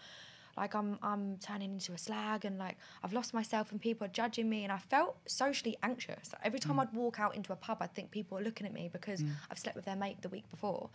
[0.56, 4.10] like I'm I'm turning into a slag and like I've lost myself and people are
[4.10, 6.30] judging me and I felt socially anxious.
[6.42, 8.88] Every time I'd walk out into a pub, I'd think people are looking at me
[8.90, 10.88] because I've slept with their mate the week before.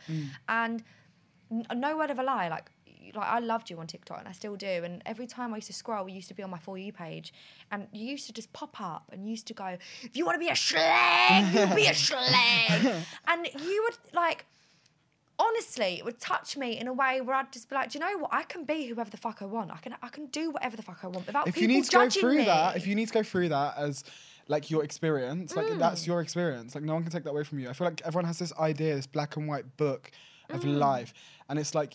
[0.50, 0.84] And
[1.76, 2.72] no word of a lie, like
[3.16, 4.68] like I loved you on TikTok and I still do.
[4.84, 6.92] And every time I used to scroll, you used to be on my for you
[6.94, 7.34] page,
[7.72, 10.36] and you used to just pop up and you used to go, "If you want
[10.36, 14.46] to be a slag, you'll be a slag," and you would like.
[15.40, 18.06] Honestly, it would touch me in a way where I'd just be like, do you
[18.06, 18.30] know what?
[18.32, 19.72] I can be whoever the fuck I want.
[19.72, 21.86] I can, I can do whatever the fuck I want without if people you need
[21.86, 22.46] to go judging through me.
[22.46, 24.04] that, if you need to go through that as
[24.48, 25.80] like your experience, like Mm.
[25.80, 26.76] that's your experience.
[26.76, 27.70] Like no one can take that away from you.
[27.70, 30.12] I feel like everyone has this idea, this black and white book
[30.52, 30.78] of Mm.
[30.78, 31.12] life,
[31.52, 31.94] and it's like,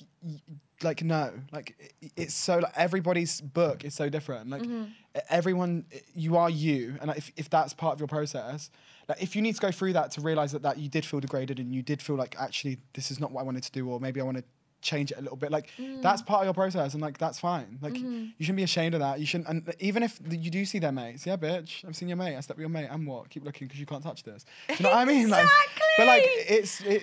[0.83, 1.75] like no, like
[2.17, 4.51] it's so like everybody's book is so different.
[4.51, 4.85] Like Mm-hmm.
[5.31, 8.71] everyone, you are you, and like, if if that's part of your process.
[9.09, 11.21] Like if you need to go through that to realize that that you did feel
[11.21, 13.89] degraded and you did feel like actually this is not what I wanted to do
[13.89, 14.45] or maybe I want to
[14.83, 16.03] change it a little bit like Mm.
[16.03, 18.25] that's part of your process and like that's fine like Mm-hmm.
[18.37, 20.93] you shouldn't be ashamed of that you shouldn't and even if you do see their
[20.93, 23.43] mates yeah bitch i've seen your mate i slept with your mate and what keep
[23.45, 25.49] looking because you can't touch this do you know what i mean like
[25.99, 27.03] but like it's it,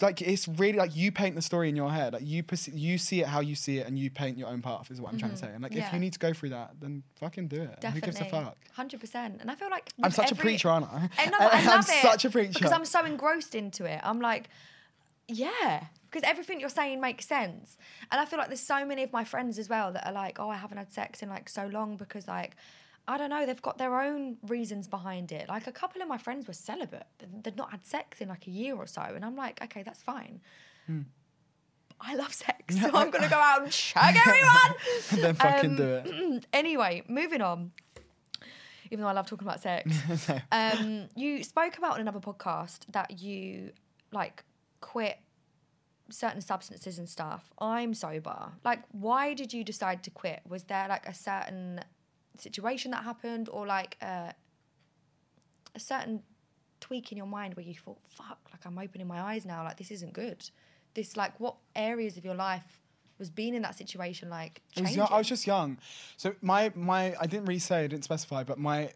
[0.00, 2.98] like it's really like you paint the story in your head like you perce- you
[2.98, 5.18] see it how you see it and you paint your own path is what i'm
[5.18, 5.96] trying to say and like if Mm-hmm.
[5.96, 8.00] You need to go through that then fucking do it Definitely.
[8.00, 9.38] who gives a fuck Hundred percent.
[9.40, 11.84] And I feel like i'm such a preacher aren't i know, but I i'm it
[11.84, 14.00] such a preacher because I'm so engrossed into it.
[14.04, 14.48] I'm like,
[15.28, 17.76] yeah, because everything you're saying makes sense.
[18.10, 20.38] And I feel like there's so many of my friends as well that are like,
[20.38, 22.56] oh, I haven't had sex in like so long because like.
[23.08, 23.44] I don't know.
[23.46, 25.48] They've got their own reasons behind it.
[25.48, 28.50] Like a couple of my friends were celibate; They'd- not had sex in like a
[28.50, 30.40] year or so, and I'm like, okay, that's fine.
[30.86, 31.02] Hmm.
[32.00, 35.22] I love sex, so I'm gonna go out and shag everyone.
[35.22, 35.84] then fucking Um, do
[36.36, 37.72] it anyway, moving on.
[38.90, 39.90] Even though I love talking about sex,
[40.52, 43.70] um, you spoke about in another podcast that you
[44.12, 44.44] like
[44.80, 45.18] quit
[46.10, 47.50] certain substances and stuff.
[47.58, 48.50] I'm sober.
[48.64, 50.40] Like, why did you decide to quit?
[50.46, 51.80] Was there like a certain
[52.38, 54.34] situation that happened, or like a,
[55.74, 56.22] a certain
[56.80, 59.64] tweak in your mind where you thought, "Fuck!" Like I'm opening my eyes now.
[59.64, 60.48] Like this isn't good.
[60.94, 62.82] This like what areas of your life
[63.18, 65.78] was being in that situation like I was, young, I was just young.
[66.16, 68.90] So my my I didn't really say, I didn't specify, but my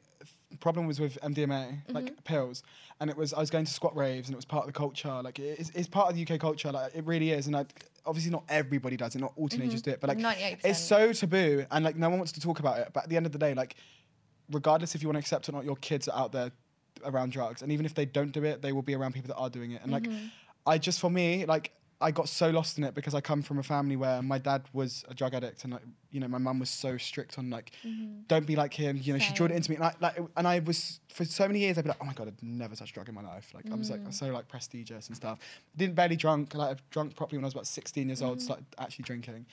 [0.60, 1.92] problem was with MDMA, Mm-hmm.
[1.92, 2.62] like pills,
[3.00, 4.78] and it was I was going to squat raves, and it was part of the
[4.78, 5.20] culture.
[5.22, 6.70] Like it is, it's part of the UK culture.
[6.72, 7.64] Like it really is, and I,
[8.06, 10.60] obviously not everybody does it, not all teenagers do it, but like 98%.
[10.64, 12.88] it's so taboo, and like no one wants to talk about it.
[12.92, 13.76] But at the end of the day, like
[14.50, 16.50] regardless if you want to accept it or not, your kids are out there
[17.04, 19.36] around drugs, and even if they don't do it, they will be around people that
[19.36, 19.82] are doing it.
[19.82, 20.06] And like,
[20.66, 23.58] I just for me, like, I got so lost in it because I come from
[23.58, 26.58] a family where my dad was a drug addict, and like, you know, my mum
[26.58, 27.72] was so strict on like,
[28.28, 28.98] don't be like him.
[29.00, 31.46] You know, she drilled it into me, and I like, and I was for so
[31.46, 33.50] many years, I'd be like, oh my god, I'd never touched drug in my life.
[33.54, 35.38] Like, I was like so like prestigious and stuff.
[35.76, 36.54] Didn't barely drunk.
[36.54, 38.42] Like, I've drunk properly when I was about 16 years old.
[38.42, 39.46] Started actually drinking.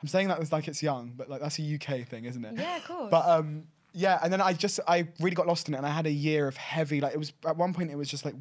[0.00, 2.54] I'm saying that as like it's young, but like that's a UK thing, isn't it?
[2.56, 3.08] Yeah, of course.
[3.10, 5.90] But um, yeah, and then I just I really got lost in it, and I
[5.90, 8.34] had a year of heavy like it was at one point it was just like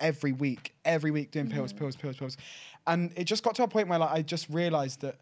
[0.00, 1.78] every week, every week doing pills, Mm-hmm.
[1.78, 2.36] pills, pills, pills,
[2.86, 5.16] and it just got to a point where like I just realized that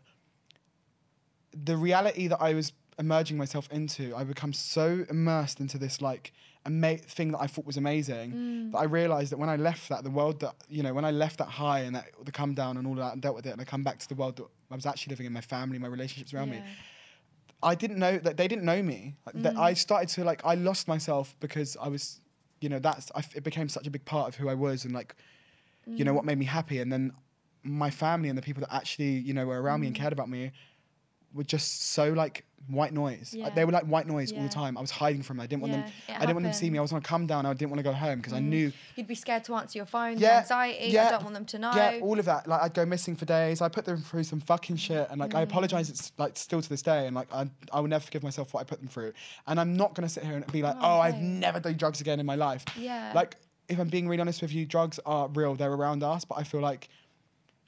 [1.53, 6.33] the reality that I was emerging myself into, I become so immersed into this like
[6.67, 8.73] ama- thing that I thought was amazing Mm.
[8.73, 11.11] that I realized that when I left that, the world that you know, when I
[11.11, 13.51] left that high and that the come down and all that and dealt with it,
[13.51, 15.79] and I come back to the world that I was actually living in, my family,
[15.79, 16.62] my relationships around me.
[17.62, 19.15] I didn't know that they didn't know me.
[19.27, 19.61] Like, That Mm.
[19.61, 22.21] I started to like I lost myself because I was,
[22.61, 24.93] you know, that's I, it became such a big part of who I was and
[24.93, 25.15] like,
[25.87, 26.17] you know, Mm.
[26.17, 26.79] what made me happy.
[26.81, 27.12] And then
[27.65, 29.83] my family and the people that actually you know were around Mm.
[29.83, 30.53] me and cared about me
[31.33, 33.35] were just so like white noise.
[33.37, 34.79] Like, they were like white noise all the time.
[34.79, 35.45] I was hiding from them.
[35.45, 35.93] I didn't want Yeah, them.
[36.09, 36.79] I didn't want them to see me.
[36.79, 37.45] I was on a come down.
[37.45, 38.45] I didn't want to go home because I Mm.
[38.45, 40.17] knew You'd be scared to answer your phone.
[40.17, 40.87] Yeah, Yeah, anxiety.
[40.91, 41.73] yeah, I don't want them to know.
[41.75, 42.47] Yeah, all of that.
[42.47, 43.61] Like I'd go missing for days.
[43.61, 45.49] I put them through some fucking shit, and like I Mm.
[45.51, 45.91] apologize.
[45.91, 48.59] It's like still to this day, and like I, I will never forgive myself for
[48.59, 49.12] what I put them through.
[49.47, 52.01] And I'm not gonna sit here and be like, Oh, oh, I've never done drugs
[52.01, 52.65] again in my life.
[52.79, 53.11] Yeah.
[53.15, 53.37] Like
[53.69, 55.55] if I'm being really honest with you, drugs are real.
[55.55, 56.89] They're around us, but I feel like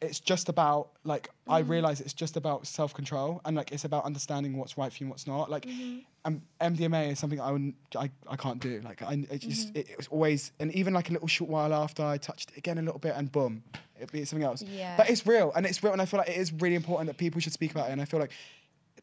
[0.00, 1.68] it's just about like I Mm.
[1.70, 5.04] realize it's just about self control and like it's about understanding what's right for you
[5.06, 5.50] and what's not.
[5.50, 5.98] Like Mm-hmm.
[6.26, 8.80] um, MDMA is something I, would, I I can't do.
[8.84, 9.78] Like I it just Mm-hmm.
[9.78, 12.58] it, it was always and even like a little short while after I touched it
[12.58, 13.62] again a little bit and boom,
[13.96, 14.62] it'd be something else.
[14.62, 14.96] Yeah.
[14.98, 17.16] But it's real and it's real and I feel like it is really important that
[17.16, 18.32] people should speak about it and I feel like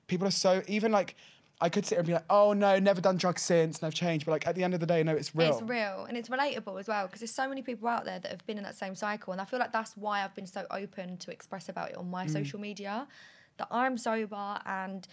[0.07, 1.15] people are so even like
[1.61, 3.93] I could sit here and be like, oh no, never done drugs since and I've
[3.93, 4.25] changed.
[4.25, 5.51] But like at the end of the day, no, it's real.
[5.53, 8.29] It's real and it's relatable as well because there's so many people out there that
[8.31, 10.65] have been in that same cycle, and I feel like that's why I've been so
[10.71, 12.09] open to express about it on Mm.
[12.11, 13.07] my social media.
[13.57, 15.07] That I'm sober and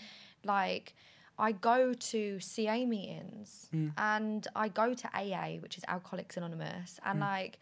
[0.44, 0.94] like
[1.38, 3.92] I go to CA meetings Mm.
[3.96, 7.10] and I go to AA, which is Alcoholics Anonymous, Mm.
[7.10, 7.58] and like.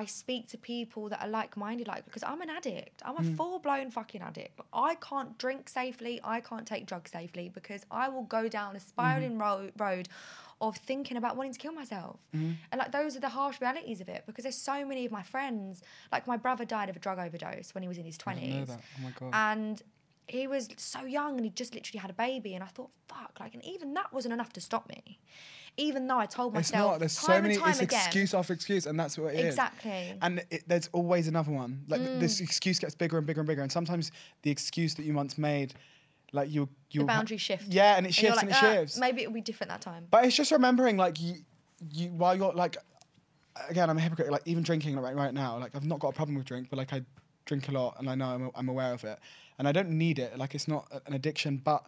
[0.00, 2.96] I speak to people that are like-minded, like because I'm an addict.
[3.06, 3.36] I'm a Mm.
[3.36, 4.60] full-blown fucking addict.
[4.72, 6.14] I can't drink safely.
[6.24, 10.08] I can't take drugs safely because I will go down a spiraling ro- road
[10.60, 12.16] of thinking about wanting to kill myself.
[12.32, 15.22] And like those are the harsh realities of it because there's so many of my
[15.34, 15.82] friends.
[16.14, 18.48] Like my brother died of a drug overdose when he was in his I didn't
[18.50, 18.76] know twenties.
[18.98, 19.30] Oh my god.
[19.52, 19.82] and
[20.26, 22.54] he was so young and he just literally had a baby.
[22.54, 25.18] And I thought, fuck, like, and even that wasn't enough to stop me.
[25.76, 26.98] Even though I told it's myself not.
[27.00, 27.56] There's time so and many.
[27.56, 29.46] time It's again, excuse after excuse, and that's what it is.
[29.46, 29.90] Exactly.
[29.90, 30.18] Mm.
[30.22, 31.82] And it, there's always another one.
[31.88, 34.12] Like th- this excuse gets bigger and bigger and bigger, and sometimes
[34.42, 35.74] the excuse that you once made,
[36.32, 37.72] like you, you the boundary shift.
[37.72, 38.98] Yeah, and it shifts and, like, it "Ah, shifts.
[38.98, 40.06] Maybe it'll be different that time.
[40.10, 41.34] But it's just remembering, like you,
[41.90, 42.76] you while you're like,
[43.68, 44.30] again, I'm a hypocrite.
[44.30, 46.76] Like even drinking right, right now, like I've not got a problem with drink, but
[46.76, 47.02] like I
[47.46, 49.18] drink a lot, and I know I'm, I'm aware of it,
[49.58, 50.36] and I don't need it.
[50.38, 51.84] Like it's not an addiction, but.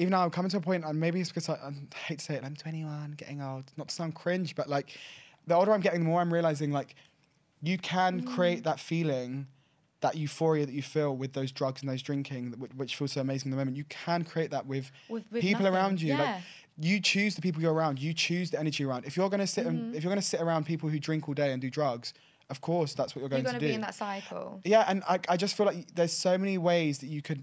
[0.00, 1.72] Even now, I'm coming to a point, and maybe it's because I, I
[2.06, 3.64] hate to say it, I'm 21, getting old.
[3.76, 4.96] Not to sound cringe, but like,
[5.48, 6.94] the older I'm getting, the more I'm realizing like,
[7.62, 8.32] you can Mm.
[8.32, 9.48] create that feeling,
[10.00, 13.20] that euphoria that you feel with those drugs and those drinking, which, which feels so
[13.22, 13.76] amazing in the moment.
[13.76, 15.76] You can create that with, With- with people nothing.
[15.76, 16.14] around you.
[16.16, 16.42] Like,
[16.78, 17.98] you choose the people you're around.
[18.00, 19.04] You choose the energy around.
[19.04, 19.76] If you're gonna sit Mm-hmm.
[19.86, 22.14] and if you're gonna sit around people who drink all day and do drugs,
[22.50, 23.52] of course that's what you're going to do.
[23.54, 24.60] You're going to be in that cycle.
[24.64, 27.42] yeah, and I, I just feel like there's so many ways that you could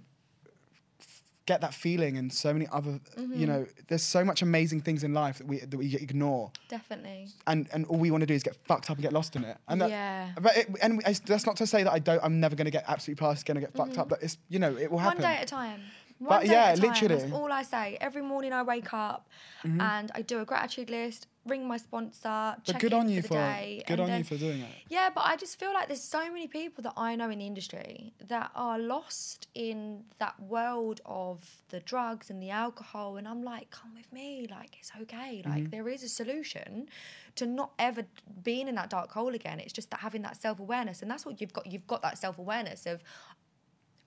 [1.00, 3.40] f- get that feeling and so many other Mm-hmm.
[3.40, 7.28] you know there's so much amazing things in life that we that we ignore Definitely.
[7.48, 9.44] and and all we want to do is get fucked up and get lost in
[9.46, 10.32] it and that, Yeah.
[10.42, 12.84] but it, and that's not to say that I don't I'm never going to get
[12.88, 15.24] absolutely past going to get fucked up but it's you know it will happen Mm-hmm.
[15.24, 15.82] One day at a time.
[16.20, 16.90] One But yeah, at a time.
[16.92, 17.16] literally.
[17.22, 17.98] That's all I say.
[18.00, 19.28] Every morning I wake up
[19.64, 23.22] and I do a gratitude list, ring my sponsor, but check good in on you
[23.24, 23.84] for day.
[23.88, 26.32] good on then- you for doing it Yeah, but I just feel like there's so
[26.32, 31.44] many people that I know in the industry that are lost in that world of
[31.70, 33.18] the drugs and the alcohol.
[33.18, 34.48] And I'm like, come with me.
[34.50, 35.42] Like, it's okay.
[35.46, 35.70] Like, Mm-hmm.
[35.72, 36.88] there is a solution
[37.36, 38.04] to not ever
[38.44, 39.60] being in that dark hole again.
[39.60, 41.02] It's just that having that self awareness.
[41.02, 41.66] And that's what you've got.
[41.66, 43.02] You've got that self awareness of,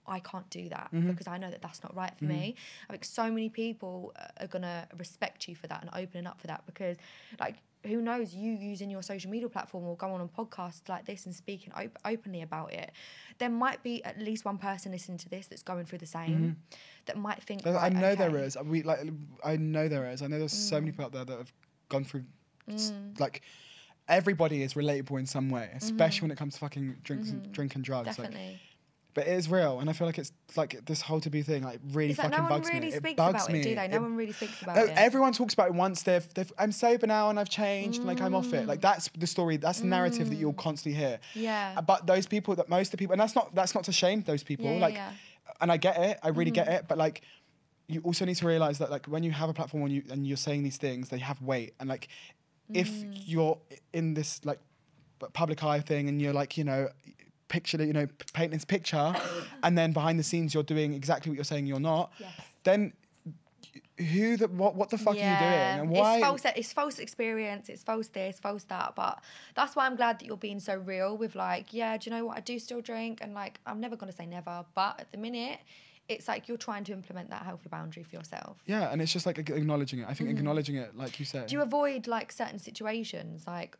[0.08, 1.10] I can't do that Mm-hmm.
[1.10, 2.54] because I know that that's not right for me.
[2.88, 6.40] I think so many people uh, are gonna respect you for that and opening up
[6.40, 6.96] for that because,
[7.38, 8.34] like, who knows?
[8.34, 11.96] You using your social media platform or going on podcasts like this and speaking op-
[12.04, 12.90] openly about it,
[13.38, 16.56] there might be at least one person listening to this that's going through the same
[17.06, 17.64] that might think.
[17.66, 18.56] I "Right, know there okay." is.
[18.64, 18.98] We like.
[19.44, 20.22] I know there is.
[20.22, 20.80] I know there's so Mm.
[20.80, 21.52] many people out there that have
[21.88, 22.24] gone through,
[22.68, 23.42] s- like,
[24.08, 27.74] everybody is relatable in some way, especially when it comes to fucking drinks, and, drink
[27.74, 28.06] and drugs.
[28.06, 28.22] Like, Mm-hmm.
[28.24, 28.60] Definitely.
[29.18, 31.62] But it is real, and I feel like it's like this whole taboo thing.
[31.64, 32.94] Like, really It's like fucking no bugs really me.
[32.94, 33.60] it bugs about me.
[33.60, 33.88] it, do they?
[33.88, 34.90] No It- one really speaks about Oh, it.
[34.96, 38.20] Everyone talks about it once they've, they've I'm sober now and I've changed and like
[38.20, 38.66] I'm off it.
[38.66, 39.56] Like that's the story.
[39.56, 41.16] That's the narrative that you'll constantly hear.
[41.34, 41.42] Mm.
[41.42, 41.74] Yeah.
[41.76, 43.92] Uh, But those people that most of the people and that's not that's not to
[43.92, 44.66] shame those people.
[44.66, 45.12] Yeah, like yeah.
[45.60, 46.18] and I get it.
[46.22, 46.84] I really get it.
[46.88, 47.22] But like
[47.88, 50.26] you also need to realize that like when you have a platform and you and
[50.26, 51.74] you're saying these things, they have weight.
[51.80, 52.08] And like
[52.72, 53.12] if Mm.
[53.26, 53.58] you're
[53.92, 54.60] in this like
[55.32, 56.88] public eye thing and you're like, you know,
[57.48, 59.14] picture you know, painting this picture
[59.62, 62.32] and then behind the scenes you're doing exactly what you're saying you're not, Yes.
[62.64, 62.92] then
[63.98, 66.42] who the what what the fuck are you doing and why It's false.
[66.56, 67.68] It's false experience.
[67.68, 68.94] It's false this, false that.
[68.94, 69.22] But
[69.54, 72.26] that's why I'm glad that you're being so real with like, yeah, do you know
[72.26, 72.36] what?
[72.36, 74.64] I do still drink, and like, I'm never gonna say never.
[74.74, 75.58] But at the minute,
[76.08, 78.56] it's like you're trying to implement that healthy boundary for yourself.
[78.66, 80.38] yeah and it's just like acknowledging it i think mm-hmm.
[80.38, 81.46] acknowledging it like you said.
[81.46, 83.76] Do you avoid like certain situations, like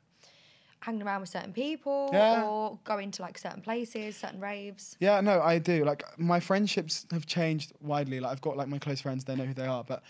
[0.80, 2.44] hanging around with certain people, Yeah.
[2.44, 4.96] or going to like certain places, certain raves?
[5.00, 5.84] Yeah, no, I do.
[5.84, 8.20] Like my friendships have changed widely.
[8.20, 9.84] Like I've got like my close friends, they know who they are.
[9.84, 10.02] But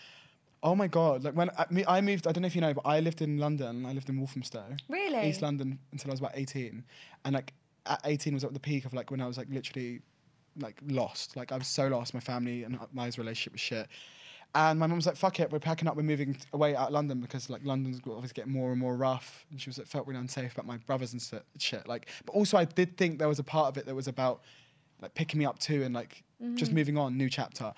[0.63, 2.85] oh my god, like when I, I moved, I don't know if you know, but
[2.87, 3.87] I lived in London.
[3.87, 5.29] I lived in Walthamstow, Really?
[5.29, 6.85] East London, until I was about eighteen.
[7.25, 7.53] And like
[7.87, 10.01] at eighteen was at the peak of like when I was like literally
[10.61, 11.37] like lost.
[11.37, 12.13] Like I was so lost.
[12.15, 13.87] My family and my relationship was shit.
[14.59, 15.95] And my mum was like, "Fuck it, we're packing up.
[15.95, 19.47] We're moving away out of London because like London's obviously getting more and more rough."
[19.53, 21.87] And she was like, felt really unsafe about my brothers and shit.
[21.87, 24.43] Like, but also I did think there was a part of it that was about
[25.01, 26.25] like picking me up too and like
[26.57, 26.79] just mm-hmm.
[26.79, 27.73] moving on, new chapter.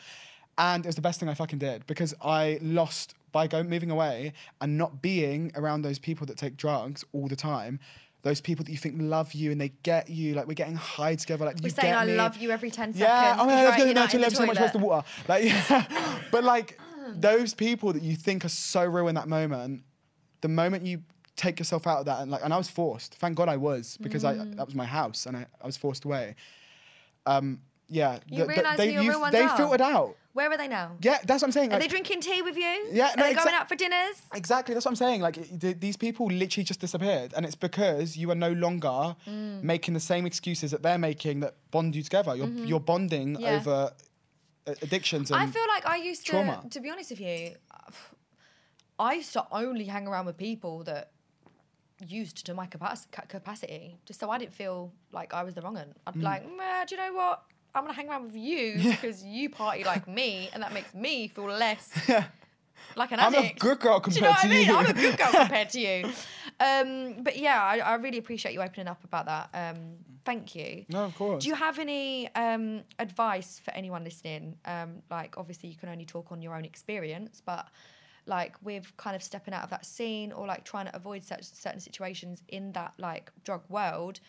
[0.56, 3.90] And it was the best thing I fucking did because I lost by going moving
[3.90, 7.78] away and not being around those people that take drugs all the time.
[8.22, 11.14] Those people that you think love you and they get you, like we're getting high
[11.14, 11.46] together.
[11.46, 12.16] Like We're you saying get I me.
[12.16, 13.00] love you every 10 seconds.
[13.00, 14.58] Yeah, oh because my you're god, out- you're go not to the love so much.
[14.60, 15.06] Where's the water?
[15.26, 16.18] Like, yeah.
[16.30, 16.78] but like
[17.14, 19.82] those people that you think are so real in that moment,
[20.42, 21.02] the moment you
[21.36, 23.14] take yourself out of that and like, and I was forced.
[23.14, 24.56] Thank God I was because I Mm.
[24.56, 26.34] that was my house and I, I was forced away.
[27.26, 30.14] Um, yeah, You th- th- realise they you- they filtered out.
[30.32, 30.96] Where are they now?
[31.00, 31.70] Yeah, that's what I'm saying.
[31.70, 32.88] Are like- they drinking tea with you?
[32.92, 34.22] Yeah, Are no, they going out for dinners?
[34.32, 35.20] Exactly, that's what I'm saying.
[35.22, 39.62] Like th- these people literally just disappeared, and it's because you are no longer Mm.
[39.62, 42.36] making the same excuses that they're making that bond you together.
[42.36, 43.42] You're you're bonding Mm-hmm.
[43.42, 43.56] Yeah.
[43.56, 43.92] over
[44.66, 45.30] uh, addictions.
[45.32, 46.62] And I feel like I used to, trauma.
[46.70, 47.56] to be honest with you,
[48.98, 51.10] I used to only hang around with people that
[52.06, 55.74] used to my capac- capacity, just so I didn't feel like I was the wrong
[55.74, 55.94] one.
[56.06, 56.18] I'd Mm.
[56.18, 57.42] be like, "Meh, do you know what?
[57.74, 61.28] I'm gonna hang around with you because you party like me, and that makes me
[61.28, 61.90] feel less
[62.96, 64.66] like an I'm a good girl compared Do you know what I mean?
[64.66, 64.76] you.
[64.76, 66.10] I'm a good girl compared to you.
[66.58, 69.48] Um, but yeah, I, I really appreciate you opening up about that.
[69.54, 70.84] Um, thank you.
[70.88, 71.42] No, of course.
[71.42, 74.56] Do you have any um, advice for anyone listening?
[74.64, 77.66] Um, like, obviously, you can only talk on your own experience, but
[78.26, 81.44] like with kind of stepping out of that scene or like trying to avoid such
[81.44, 84.20] certain situations in that like drug world,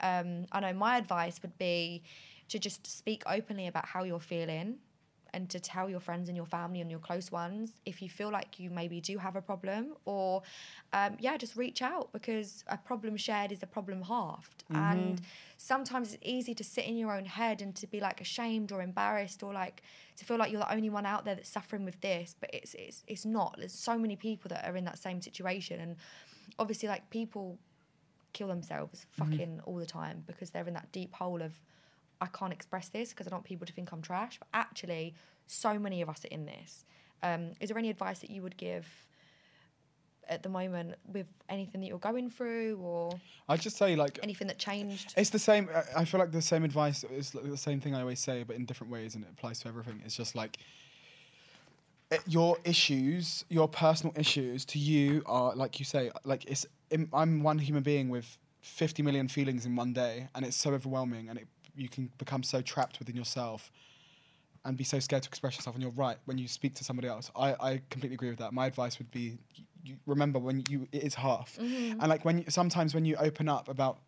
[0.00, 2.02] um, I know my advice would be
[2.52, 4.76] to just speak openly about how you're feeling
[5.34, 8.30] and to tell your friends and your family and your close ones if you feel
[8.30, 10.42] like you maybe do have a problem or
[10.92, 14.64] um, yeah just reach out because a problem shared is a problem halved.
[14.70, 15.20] And
[15.56, 18.82] sometimes it's easy to sit in your own head and to be like ashamed or
[18.82, 19.82] embarrassed or like
[20.18, 22.74] to feel like you're the only one out there that's suffering with this but it's
[22.74, 23.54] it's, it's not.
[23.56, 25.96] There's so many people that are in that same situation and
[26.58, 27.58] obviously like people
[28.34, 31.52] kill themselves fucking all the time because they're in that deep hole of
[32.22, 34.38] I can't express this because I don't want people to think I'm trash.
[34.38, 35.14] But actually,
[35.48, 36.84] so many of us are in this.
[37.22, 38.86] Um, is there any advice that you would give
[40.28, 43.10] at the moment with anything that you're going through or
[43.48, 45.14] I'd just say like anything that changed?
[45.16, 45.68] it's the same.
[45.74, 48.54] I- I feel like the same advice is the same thing I always say, but
[48.56, 50.00] in different ways, and it applies to everything.
[50.04, 50.58] It's just like
[52.26, 56.66] your issues, your personal issues to you are like you say, like it's.
[56.90, 60.70] im- I'm one human being with 50 million feelings in one day, and it's so
[60.72, 63.70] overwhelming, and it you can become so trapped within yourself.
[64.64, 66.18] And be so scared to express yourself, and you're right.
[66.26, 68.52] When you speak to somebody else, I, I completely agree with that.
[68.52, 69.36] My advice would be,
[69.82, 71.98] you, remember when you it is half, mm-hmm.
[71.98, 73.98] and like when you, sometimes when you open up about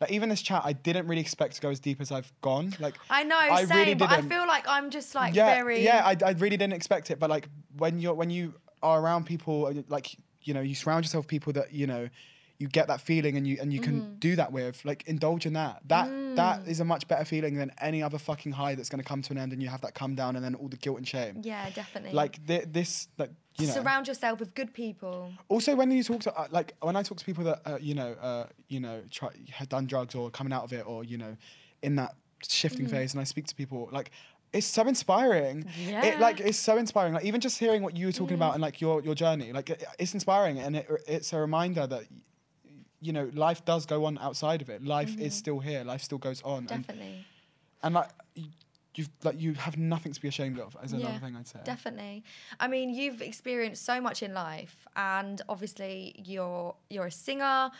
[0.00, 2.74] like even this chat, I didn't really expect to go as deep as I've gone.
[2.78, 5.82] Like I know, I same, really but I feel like I'm just like yeah, very.
[5.82, 7.18] yeah, I, I really didn't expect it.
[7.18, 11.24] But like when you're when you are around people, like you know, you surround yourself
[11.24, 12.08] with people that you know,
[12.58, 14.14] you get that feeling and you and you can Mm-hmm.
[14.18, 14.84] do that with.
[14.84, 15.80] Like indulge in that.
[15.86, 16.36] That Mm.
[16.36, 19.22] that is a much better feeling than any other fucking high that's going to come
[19.22, 21.06] to an end and you have that come down and then all the guilt and
[21.06, 21.40] shame.
[21.42, 22.12] yeah, definitely.
[22.12, 23.74] Like thi- this, like you know.
[23.74, 25.30] surround yourself with good people.
[25.48, 27.94] Also, when you talk to uh, like when I talk to people that uh, you
[27.94, 31.16] know, uh, you know, try had done drugs or coming out of it or you
[31.18, 31.36] know,
[31.82, 32.14] in that
[32.48, 32.96] shifting Mm-hmm.
[32.96, 34.10] phase, and I speak to people like.
[34.50, 35.66] It's so inspiring.
[35.86, 36.06] Yeah.
[36.06, 37.12] It like it's so inspiring.
[37.12, 38.40] Like even just hearing what you were talking Mm.
[38.40, 41.86] about and like your your journey, like it, it's inspiring and it, it's a reminder
[41.86, 42.04] that
[43.00, 44.84] you know life does go on outside of it.
[44.84, 45.28] Life is mm-hmm.
[45.30, 45.84] still here.
[45.84, 46.66] Life still goes on.
[46.70, 47.24] And, Definitely.
[47.82, 48.48] and like you-
[48.98, 50.76] you've like you have nothing to be ashamed of.
[50.82, 51.60] Is another Yeah, thing I'd say.
[51.64, 52.24] Definitely.
[52.58, 57.70] I mean, you've experienced so much in life, and obviously, you're you're a singer.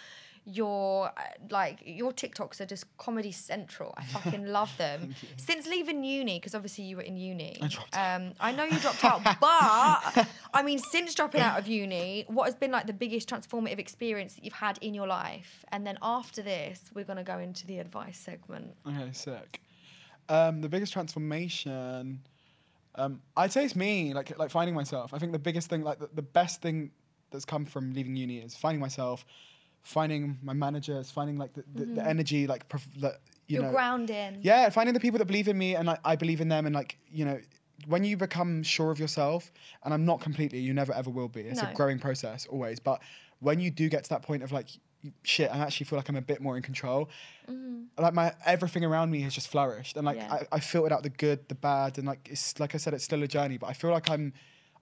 [0.50, 1.20] You're uh,
[1.50, 3.92] like your TikToks are just comedy central.
[3.98, 5.14] I fucking love them.
[5.36, 7.58] Since leaving uni, because obviously you were in uni.
[7.60, 11.66] I dropped Um, I know you dropped out, but I mean, since dropping out of
[11.68, 15.64] uni, what has been like the biggest transformative experience that you've had in your life?
[15.70, 18.74] And then after this, we're gonna go into the advice segment.
[18.86, 19.60] Okay, sick.
[20.30, 22.20] Um, the biggest transformation.
[22.94, 25.12] Um, I'd say it's me, like like finding myself.
[25.12, 26.90] I think the biggest thing, like the, the best thing
[27.30, 29.24] that's come from leaving uni is finding myself,
[29.82, 33.70] finding my managers, finding like the, the, the energy, like prof- like, you You're know,
[33.72, 34.38] grounding.
[34.42, 36.74] yeah, finding the people that believe in me and I, I believe in them, and
[36.74, 37.38] like you know,
[37.86, 39.50] when you become sure of yourself,
[39.84, 41.42] and I'm not completely, you never ever will be.
[41.42, 41.70] It's No.
[41.70, 43.00] a growing process always, but
[43.40, 44.68] when you do get to that point of like
[45.22, 47.08] shit, I actually feel like I'm a bit more in control.
[47.96, 50.32] Like my everything around me has just flourished, and like Mm-hmm.
[50.32, 50.42] Yeah.
[50.52, 53.04] I, I filtered out the good, the bad, and like it's like I said, it's
[53.04, 54.32] still a journey, but I feel like I'm,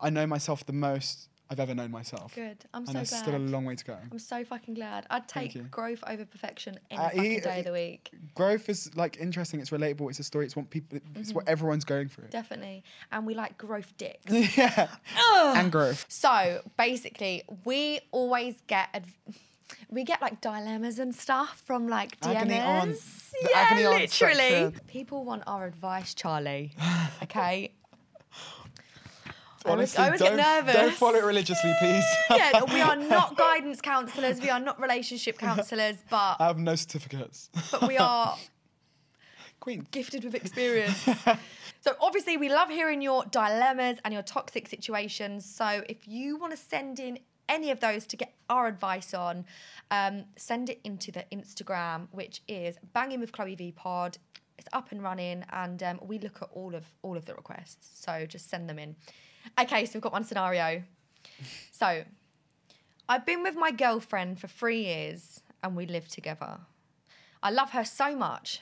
[0.01, 2.35] I know myself the most I've ever known myself.
[2.35, 2.59] Good.
[2.75, 3.23] I'm and so there's glad.
[3.23, 3.97] still a long way to go.
[4.11, 5.07] I'm so fucking glad.
[5.11, 8.11] I'd take growth over perfection any Uh, fucking he- day of the week.
[8.35, 9.61] Growth is like interesting.
[9.61, 10.11] It's relatable.
[10.11, 10.45] It's a story.
[10.47, 10.99] It's what people.
[11.15, 11.37] It's Mm-hmm.
[11.37, 12.29] what everyone's going through.
[12.31, 12.83] Definitely.
[13.13, 14.25] And we like growth dicks.
[14.57, 14.89] yeah.
[15.57, 16.05] And growth.
[16.09, 19.15] So basically, we always get adv-
[19.89, 23.31] we get like dilemmas and stuff from like DMs.
[23.51, 24.37] Yeah, literally.
[24.37, 24.81] section.
[24.89, 26.73] People want our advice, Charlie.
[27.23, 27.73] Okay.
[29.67, 30.75] I always- Honestly, I get don't, nervous.
[30.75, 32.05] don't follow it religiously, please.
[32.31, 34.41] yeah, we are not guidance counselors.
[34.41, 37.51] We are not relationship counselors, but I have no certificates.
[37.71, 38.37] but we are
[39.61, 39.87] Queen.
[39.91, 40.97] gifted with experience.
[41.81, 45.45] so obviously we love hearing your dilemmas and your toxic situations.
[45.45, 49.45] So if you want to send in any of those to get our advice on,
[49.91, 54.19] um, send it into the Instagram, which is banging with Chloe V Pod.
[54.59, 58.01] It's up and running, and um, we look at all of all of the requests.
[58.05, 58.97] So just send them in.
[59.59, 60.83] Okay, so we've got one scenario.
[61.73, 62.05] So
[63.09, 66.59] I've been with my girlfriend for three years, and we live together.
[67.43, 68.61] I love her so much,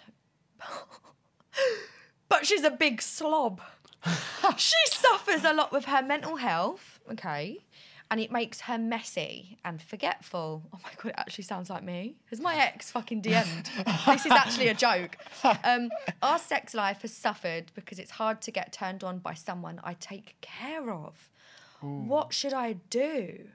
[2.28, 3.60] but she's a big slob.
[4.56, 7.64] she suffers a lot with her mental health, okay?
[8.10, 10.62] And it makes her messy and forgetful.
[10.72, 12.16] Oh my god, it actually sounds like me.
[12.30, 13.70] Has my ex fucking DM'd?
[14.06, 15.16] this is actually a joke.
[15.64, 15.90] Um,
[16.22, 19.94] our sex life has suffered because it's hard to get turned on by someone I
[19.94, 21.30] take care of.
[21.80, 23.46] What should I do?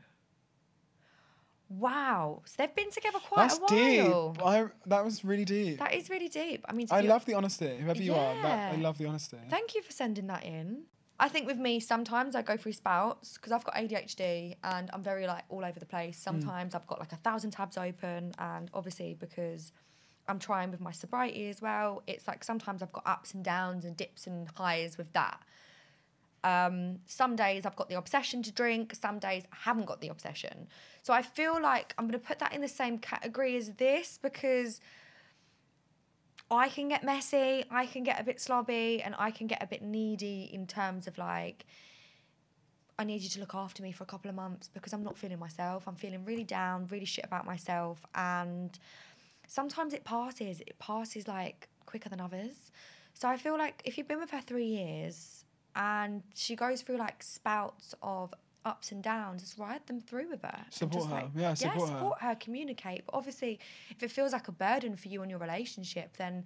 [1.69, 2.41] Wow.
[2.45, 4.33] So they've been together quite That's a while.
[4.33, 4.45] deep.
[4.45, 5.79] I, that was really deep.
[5.79, 6.65] That is really deep.
[6.67, 7.77] I mean, I love the honesty.
[7.77, 9.37] Whoever you are, that, I love the honesty.
[9.49, 10.83] Thank you for sending that in.
[11.21, 15.03] I think with me, sometimes I go through spouts because I've got ADHD and I'm
[15.03, 16.17] very like all over the place.
[16.17, 19.73] Sometimes I've got like a thousand tabs open, and obviously because
[20.29, 23.83] I'm trying with my sobriety as well, it's like sometimes I've got ups and downs
[23.83, 25.41] and dips and highs with that.
[26.43, 30.07] Um, some days I've got the obsession to drink, some days I haven't got the
[30.07, 30.67] obsession.
[31.03, 34.19] So I feel like I'm going to put that in the same category as this
[34.21, 34.79] because
[36.51, 39.67] I can get messy, I can get a bit slobby, and I can get a
[39.67, 41.65] bit needy in terms of like,
[42.97, 45.17] I need you to look after me for a couple of months because I'm not
[45.17, 45.87] feeling myself.
[45.87, 48.05] I'm feeling really down, really shit about myself.
[48.13, 48.77] And
[49.47, 52.71] sometimes it passes, it passes like quicker than others.
[53.13, 55.45] So I feel like if you've been with her three years
[55.75, 58.33] and she goes through like spouts of
[58.65, 60.51] ups and downs, just ride them through with her.
[60.65, 61.13] and Support just, her.
[61.15, 61.95] like- Yeah, support her.
[61.97, 63.05] support her, communicate.
[63.05, 66.43] But obviously, if it feels like a burden for you in your relationship, then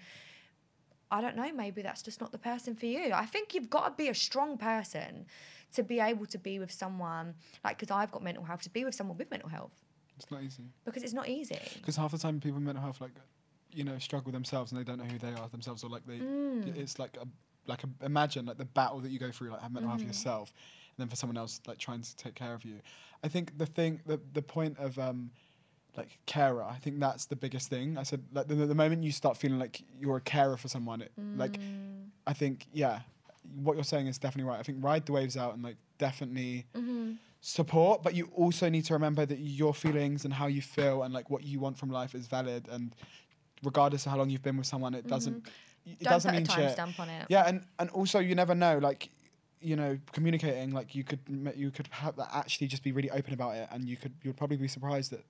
[1.11, 3.11] I don't know, maybe that's just not the person for you.
[3.13, 5.27] I think you've got to be a strong person
[5.73, 8.83] to be able to be with someone, like, because I've got mental health, to be
[8.85, 9.73] with someone with mental health,
[10.17, 10.63] It's not easy.
[10.85, 11.59] because it's not easy.
[11.75, 13.11] Because half the time people with mental health, like,
[13.71, 16.19] you know, struggle themselves and they don't know who they are themselves, or like they,
[16.19, 16.75] Mm.
[16.77, 17.27] it's like a,
[17.67, 19.99] like a, imagine like the battle that you go through, like have mental Mm-hmm.
[19.99, 20.59] health yourself, and
[20.97, 22.79] then for someone else like trying to take care of you.
[23.23, 25.31] I think the thing, the the point of um,
[25.97, 27.97] like carer, I think that's the biggest thing.
[27.97, 31.01] I said like the, the moment you start feeling like you're a carer for someone,
[31.01, 32.07] it, like Mm.
[32.25, 32.99] I think yeah,
[33.63, 34.59] what you're saying is definitely right.
[34.59, 37.13] I think ride the waves out and like definitely Mm-hmm.
[37.41, 41.13] support, but you also need to remember that your feelings and how you feel and
[41.13, 42.95] like what you want from life is valid and
[43.63, 45.43] regardless of how long you've been with someone, it doesn't it
[45.85, 46.03] Mm-hmm.
[46.05, 47.09] Don't doesn't put a mean shit.
[47.09, 47.25] it.
[47.29, 49.09] Yeah, and and also you never know like
[49.63, 51.19] you know communicating like you could
[51.55, 54.37] you could have that actually just be really open about it and you could you'd
[54.37, 55.23] probably be surprised that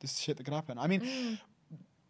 [0.00, 0.78] this shit that could happen.
[0.78, 1.00] I mean.
[1.00, 1.38] Mm.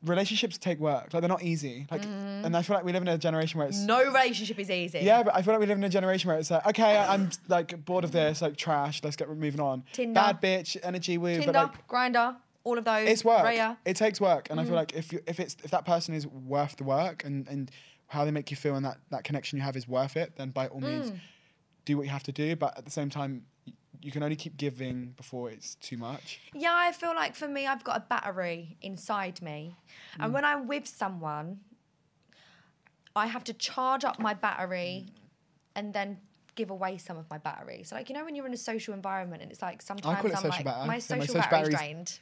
[0.05, 1.84] Relationships take work, like they're not easy.
[1.90, 2.44] Like, Mm-hmm.
[2.44, 5.01] and I feel like we live in a generation where it's No relationship is easy.
[5.01, 7.12] yeah, but I feel like we live in a generation where it's like, okay, I-
[7.14, 9.03] I'm like bored of this, like trash.
[9.03, 9.82] Let's get moving on.
[9.92, 10.14] Tinder.
[10.14, 13.09] Bad bitch, energy woo, Tinder, but like Grindr, all of those.
[13.09, 13.44] it's work.
[13.44, 13.76] Raya.
[13.84, 14.70] It takes work, and I Mm-hmm.
[14.70, 17.68] feel like if you, if it's if that person is worth the work and and
[18.07, 20.51] how they make you feel and that that connection you have is worth it, then
[20.51, 21.18] by all means, Mm.
[21.89, 22.55] Do what you have to do.
[22.57, 23.43] But at the same time,
[24.01, 26.41] you can only keep giving before it's too much.
[26.55, 29.74] Yeah, I feel like for me, I've got a battery inside me.
[30.18, 30.24] Mm.
[30.24, 31.61] And when I'm with someone,
[33.16, 35.07] I have to charge up my battery
[35.74, 36.18] and then
[36.55, 37.82] give away some of my battery.
[37.84, 40.28] So, like, you know, when you're in a social environment and it's like sometimes it
[40.28, 40.86] I'm social like, battery.
[40.86, 42.20] my Yeah, social, my social battery's battery's- drained.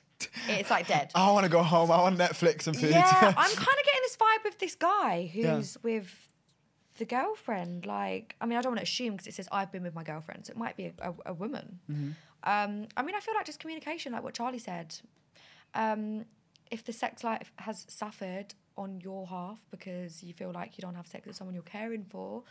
[0.48, 1.10] it's like dead.
[1.14, 1.90] I want to go home.
[1.90, 2.90] I want Netflix and food.
[2.90, 5.56] Yeah, I'm kind of getting this vibe with this guy Yeah.
[5.56, 6.25] who's with
[6.98, 7.86] the girlfriend.
[7.86, 10.02] Like, I mean, I don't want to assume because it says I've been with my
[10.04, 11.78] girlfriend, so it might be a, a, a woman.
[12.44, 14.94] Um, I mean, I feel like just communication, like what Charlie said.
[15.74, 16.24] Um,
[16.70, 20.94] if the sex life has suffered on your half because you feel like you don't
[20.94, 22.42] have sex with someone you're caring for,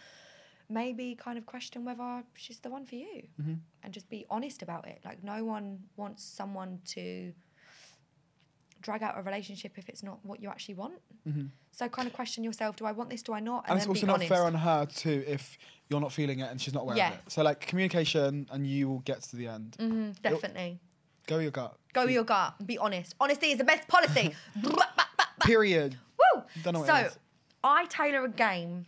[0.70, 3.24] maybe kind of question whether she's the one for you
[3.84, 5.00] and just be honest about it.
[5.06, 7.34] Like, no one wants someone to
[8.86, 10.94] drag out a relationship if it's not what you actually want.
[11.72, 13.22] So, kind of question yourself do I want this?
[13.24, 13.66] Do I not?
[13.68, 14.30] and it's then also not honest.
[14.30, 15.58] fair on her too if
[15.90, 17.10] you're not feeling it and she's not aware Yeah.
[17.10, 17.32] of it.
[17.32, 19.76] So like communication, and you will get to the end.
[19.80, 20.80] Mhm, definitely.
[21.28, 21.76] Go with your gut.
[21.94, 22.54] Go with your gut.
[22.66, 23.16] Be honest.
[23.20, 24.36] Honesty is the best policy.
[25.42, 25.98] Period.
[26.20, 26.44] Woo!
[26.64, 27.20] Don't know what so, it is.
[27.64, 28.86] I tailor a game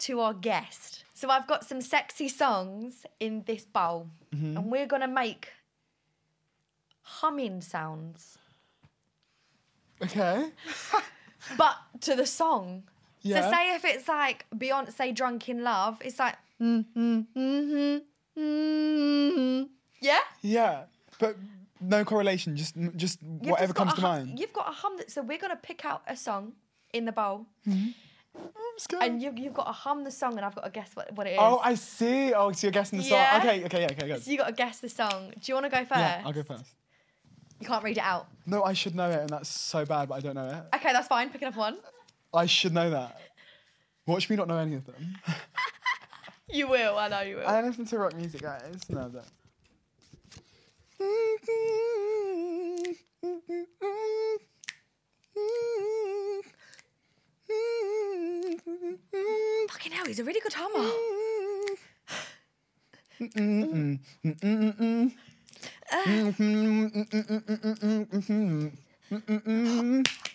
[0.00, 1.04] to our guest.
[1.14, 4.56] So, I've got some sexy songs in this bowl, Mm-hmm.
[4.56, 5.50] and we're going to make
[7.02, 8.38] humming sounds,
[10.02, 10.50] Okay.
[11.56, 12.84] but to the song.
[13.22, 13.42] Yeah.
[13.42, 18.00] So, say if it's like Beyonce Drunk in Love, it's like, mm, mm, mm,
[18.36, 19.68] mm,
[20.00, 20.18] yeah?
[20.42, 20.84] Yeah,
[21.20, 21.36] but
[21.80, 22.56] no correlation.
[22.56, 24.38] Just just You've whatever just comes to hum- mind.
[24.40, 26.52] You've got a hum that, so we're going to pick out a song
[26.92, 27.94] in the bowl, I'm
[28.78, 29.02] scared.
[29.04, 31.26] and you, you've got to hum the song, and I've got to guess what, what
[31.26, 31.38] it is.
[31.40, 32.32] oh, I see.
[32.34, 33.18] Oh, so you're guessing the song.
[33.18, 33.38] Yeah.
[33.40, 34.22] Okay, okay, yeah, okay, good.
[34.22, 35.30] So you got to guess the song.
[35.30, 36.00] Do you want to go first?
[36.00, 36.64] Yeah, I'll go first.
[37.62, 38.26] You can't read it out.
[38.44, 40.76] No, I should know it, and that's so bad, but I don't know it.
[40.76, 41.30] Okay, that's fine.
[41.30, 41.78] Picking up one.
[42.34, 43.20] I should know that.
[44.04, 45.16] Watch me not know any of them.
[46.50, 46.98] You will.
[46.98, 47.46] I know you will.
[47.46, 48.78] I listen to rock music, guys.
[48.90, 49.24] No, that.
[59.68, 60.90] Fucking hell, he's a really good hummer.
[65.92, 66.04] Ah,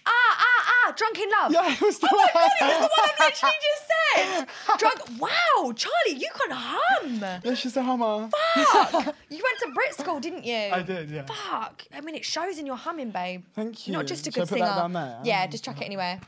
[0.06, 0.94] ah, ah!
[0.96, 1.52] Drunk in love.
[1.52, 4.78] Yeah, it was the Oh my god, it was the one I literally just said.
[4.78, 5.00] Drunk.
[5.20, 7.42] Wow, Charlie, you can hum.
[7.44, 8.30] Yeah, she's a hammer.
[8.56, 9.16] Fuck.
[9.30, 10.56] You went to Brit school, didn't you?
[10.56, 11.26] I did, yeah.
[11.26, 11.84] Fuck.
[11.94, 13.44] I mean, it shows in your humming, babe.
[13.54, 14.66] Thank You're not just a Should good singer.
[14.66, 15.20] that down there?
[15.24, 16.20] Yeah, just chuck it anywhere.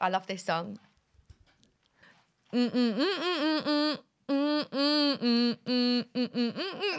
[0.00, 0.78] I love this song.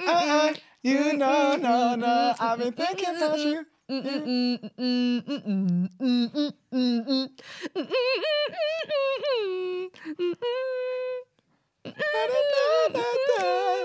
[0.07, 0.53] Uh-uh.
[0.85, 2.35] You know, no, no.
[2.39, 3.65] I've been thinking about you.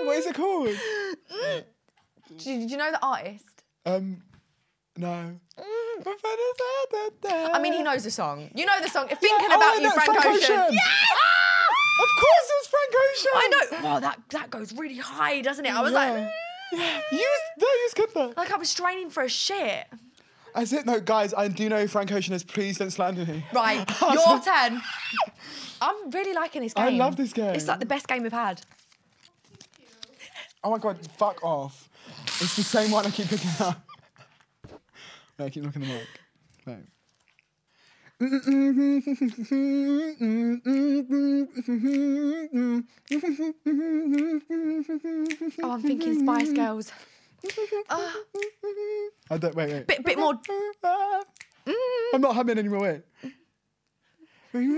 [0.03, 0.69] What is it called?
[2.37, 3.45] Do you, do you know the artist?
[3.85, 4.21] Um,
[4.97, 5.33] no.
[7.53, 8.49] I mean, he knows the song.
[8.55, 9.07] You know the song.
[9.07, 10.31] Thinking Oh, about I you, Frank, Ocean.
[10.33, 10.55] Ocean.
[10.73, 10.81] Yeah!
[12.01, 13.31] Of course, it was Frank Ocean.
[13.35, 13.89] I know.
[13.89, 15.73] Wow, that that goes really high, doesn't it?
[15.73, 16.29] I was like, Yeah.
[16.71, 18.33] You no, you though.
[18.37, 19.87] like I was straining for a shit.
[20.53, 22.43] As it, no, guys, I do know Frank Ocean is.
[22.43, 23.45] Please don't slander me.
[23.53, 24.81] Right, your turn.
[25.81, 26.85] I'm really liking this game.
[26.85, 27.55] I love this game.
[27.55, 28.61] It's like the best game we've had.
[30.63, 31.89] Oh my god, fuck off.
[32.25, 33.81] It's the same one I keep picking up.
[35.39, 36.07] No, I keep looking at the mic.
[36.67, 36.77] No.
[38.21, 38.27] Oh,
[45.63, 46.91] I'm thinking Spice Girls.
[47.89, 48.13] Ah,
[49.31, 49.87] I don't, wait, wait.
[49.87, 50.39] bit, bit more.
[52.13, 53.01] I'm not humming anymore, wait.
[54.53, 54.73] No,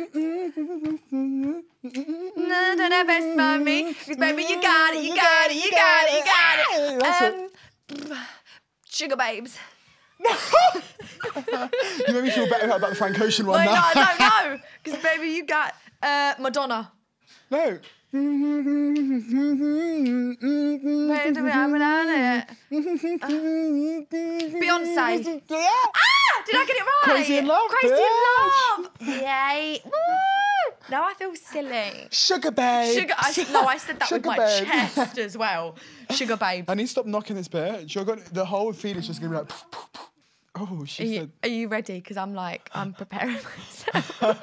[2.77, 6.13] don't ever smile me, cause baby you got it, you got it, you got it,
[6.13, 7.49] you got it.
[7.91, 8.11] It.
[8.11, 8.17] Um,
[8.89, 9.57] Sugababes.
[12.07, 13.71] You made me feel better about the Frank Ocean one Wait, no.
[13.73, 16.91] I don't know, cause baby you got uh, Madonna.
[17.49, 17.79] No.
[18.13, 18.17] Wait a
[21.41, 22.47] minute, I'm on it.
[24.61, 25.41] Beyonce.
[25.49, 25.69] Yeah.
[26.35, 27.01] Ah, did I get it right?
[27.03, 27.99] Crazy in Love, Crazy bitch.
[27.99, 28.89] in love.
[29.21, 29.81] Yay.
[29.85, 29.91] Woo.
[30.89, 32.07] Now I feel silly.
[32.11, 32.93] Sugar babe.
[32.99, 33.13] Sugar.
[33.17, 34.65] I, no, I said that with my babe.
[34.67, 35.75] chest as well.
[36.11, 36.69] Sugar babe.
[36.69, 37.93] I need to stop knocking this bitch.
[37.93, 39.51] You're going the whole feed is just gonna be like.
[40.55, 41.31] Oh, Are she you, said.
[41.43, 41.95] are you ready?
[41.95, 43.33] Because I'm like, I'm preparing
[43.93, 44.21] myself.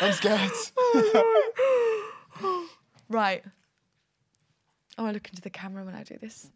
[0.00, 0.50] I'm scared.
[3.08, 3.42] right.
[4.96, 6.50] Oh, I look into the camera when I do this.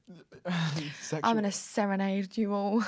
[1.01, 1.21] Sexual.
[1.29, 2.83] I'm gonna serenade you all.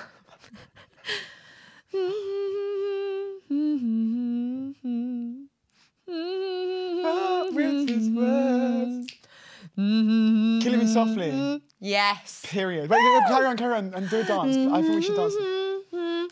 [6.08, 7.88] Ah, with
[9.76, 10.64] words.
[10.64, 11.30] Killing me softly.
[11.30, 11.56] Mm-hmm.
[11.80, 12.42] Yes.
[12.44, 12.88] Period.
[12.90, 14.56] Wait, wait, carry on, carry on, and do a dance.
[14.56, 15.34] I think we should dance.
[15.34, 16.24] Mm-hmm.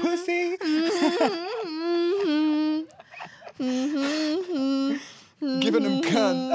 [0.00, 0.56] Pussy.
[3.60, 5.60] Mm-hmm.
[5.60, 6.50] Giving him cunt.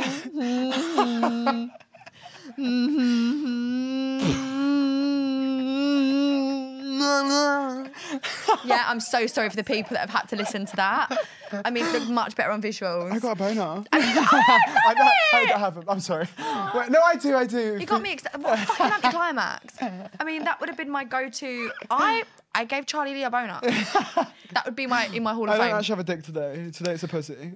[8.66, 11.16] yeah, I'm so sorry for the people that have had to listen to that.
[11.52, 13.12] I mean, it looked much better on visuals.
[13.12, 13.84] I got a boner.
[13.94, 15.78] I, don't, I don't have.
[15.78, 16.28] A, I'm sorry.
[16.38, 17.36] Wait, no, I do.
[17.36, 17.78] I do.
[17.80, 18.42] You got me excited.
[18.42, 19.76] What a fucking anticlimax.
[19.82, 21.72] I mean, that would have been my go-to.
[21.90, 22.24] I
[22.54, 23.60] I gave Charlie Lee a boner.
[23.62, 25.76] that would be my in my hall I of don't fame.
[25.78, 26.72] actually have a dick today.
[26.72, 27.52] Today it's a pussy.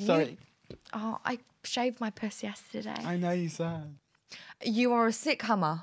[0.00, 0.38] sorry.
[0.92, 2.94] Oh, I shaved my puss yesterday.
[3.04, 3.94] I know you said.
[4.64, 5.82] You are a sick hummer.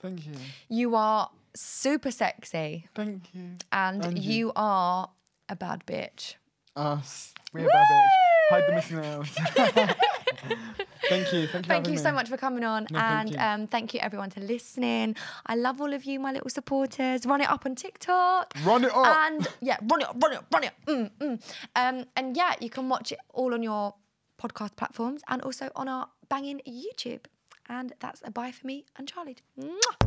[0.00, 0.32] Thank you.
[0.68, 3.52] You are super sexy, Thank you.
[3.72, 4.32] and, And you.
[4.32, 5.08] you are
[5.48, 6.34] a bad bitch.
[6.76, 7.32] Us.
[7.52, 8.50] We're bad bitch.
[8.50, 9.28] Hide the missing nails.
[11.08, 11.46] thank you.
[11.46, 11.68] Thank you.
[11.68, 11.98] Thank you me.
[11.98, 13.38] so much for coming on, No, thank and you.
[13.38, 15.16] um, thank you everyone to listening.
[15.46, 17.24] I love all of you, my little supporters.
[17.26, 18.54] Run it up on TikTok.
[18.64, 19.06] Run it up.
[19.06, 20.86] And yeah, run it up, run it up, run it up.
[20.86, 21.42] Mm, mm.
[21.74, 23.94] Um, and yeah, you can watch it all on your
[24.40, 27.24] podcast platforms and also on our banging YouTube.
[27.68, 29.38] And that's a bye for me and Charlie.
[29.58, 30.05] Mwah.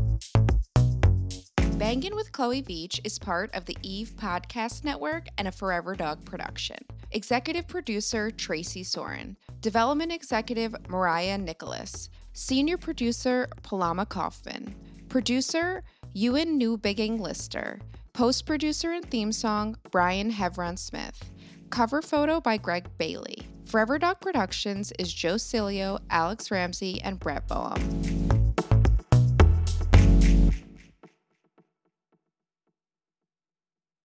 [1.80, 6.26] Bangin' with Chloe Veitch is part of the Eve Podcast Network and a Forever Dog
[6.26, 6.76] production.
[7.12, 9.38] Executive producer Tracy Soren.
[9.62, 12.10] Development executive Mariah Nickolas.
[12.34, 14.76] Senior producer Pulama Kaufman.
[15.08, 17.80] Producer Ewan Newbigging Lister.
[18.12, 21.32] Post producer and theme song Brian Heveron Smith.
[21.70, 23.48] Cover photo by Greg Bailey.
[23.68, 28.39] Forever Dog Productions is Joe Cilio, Alex Ramsey, and Brett Boham.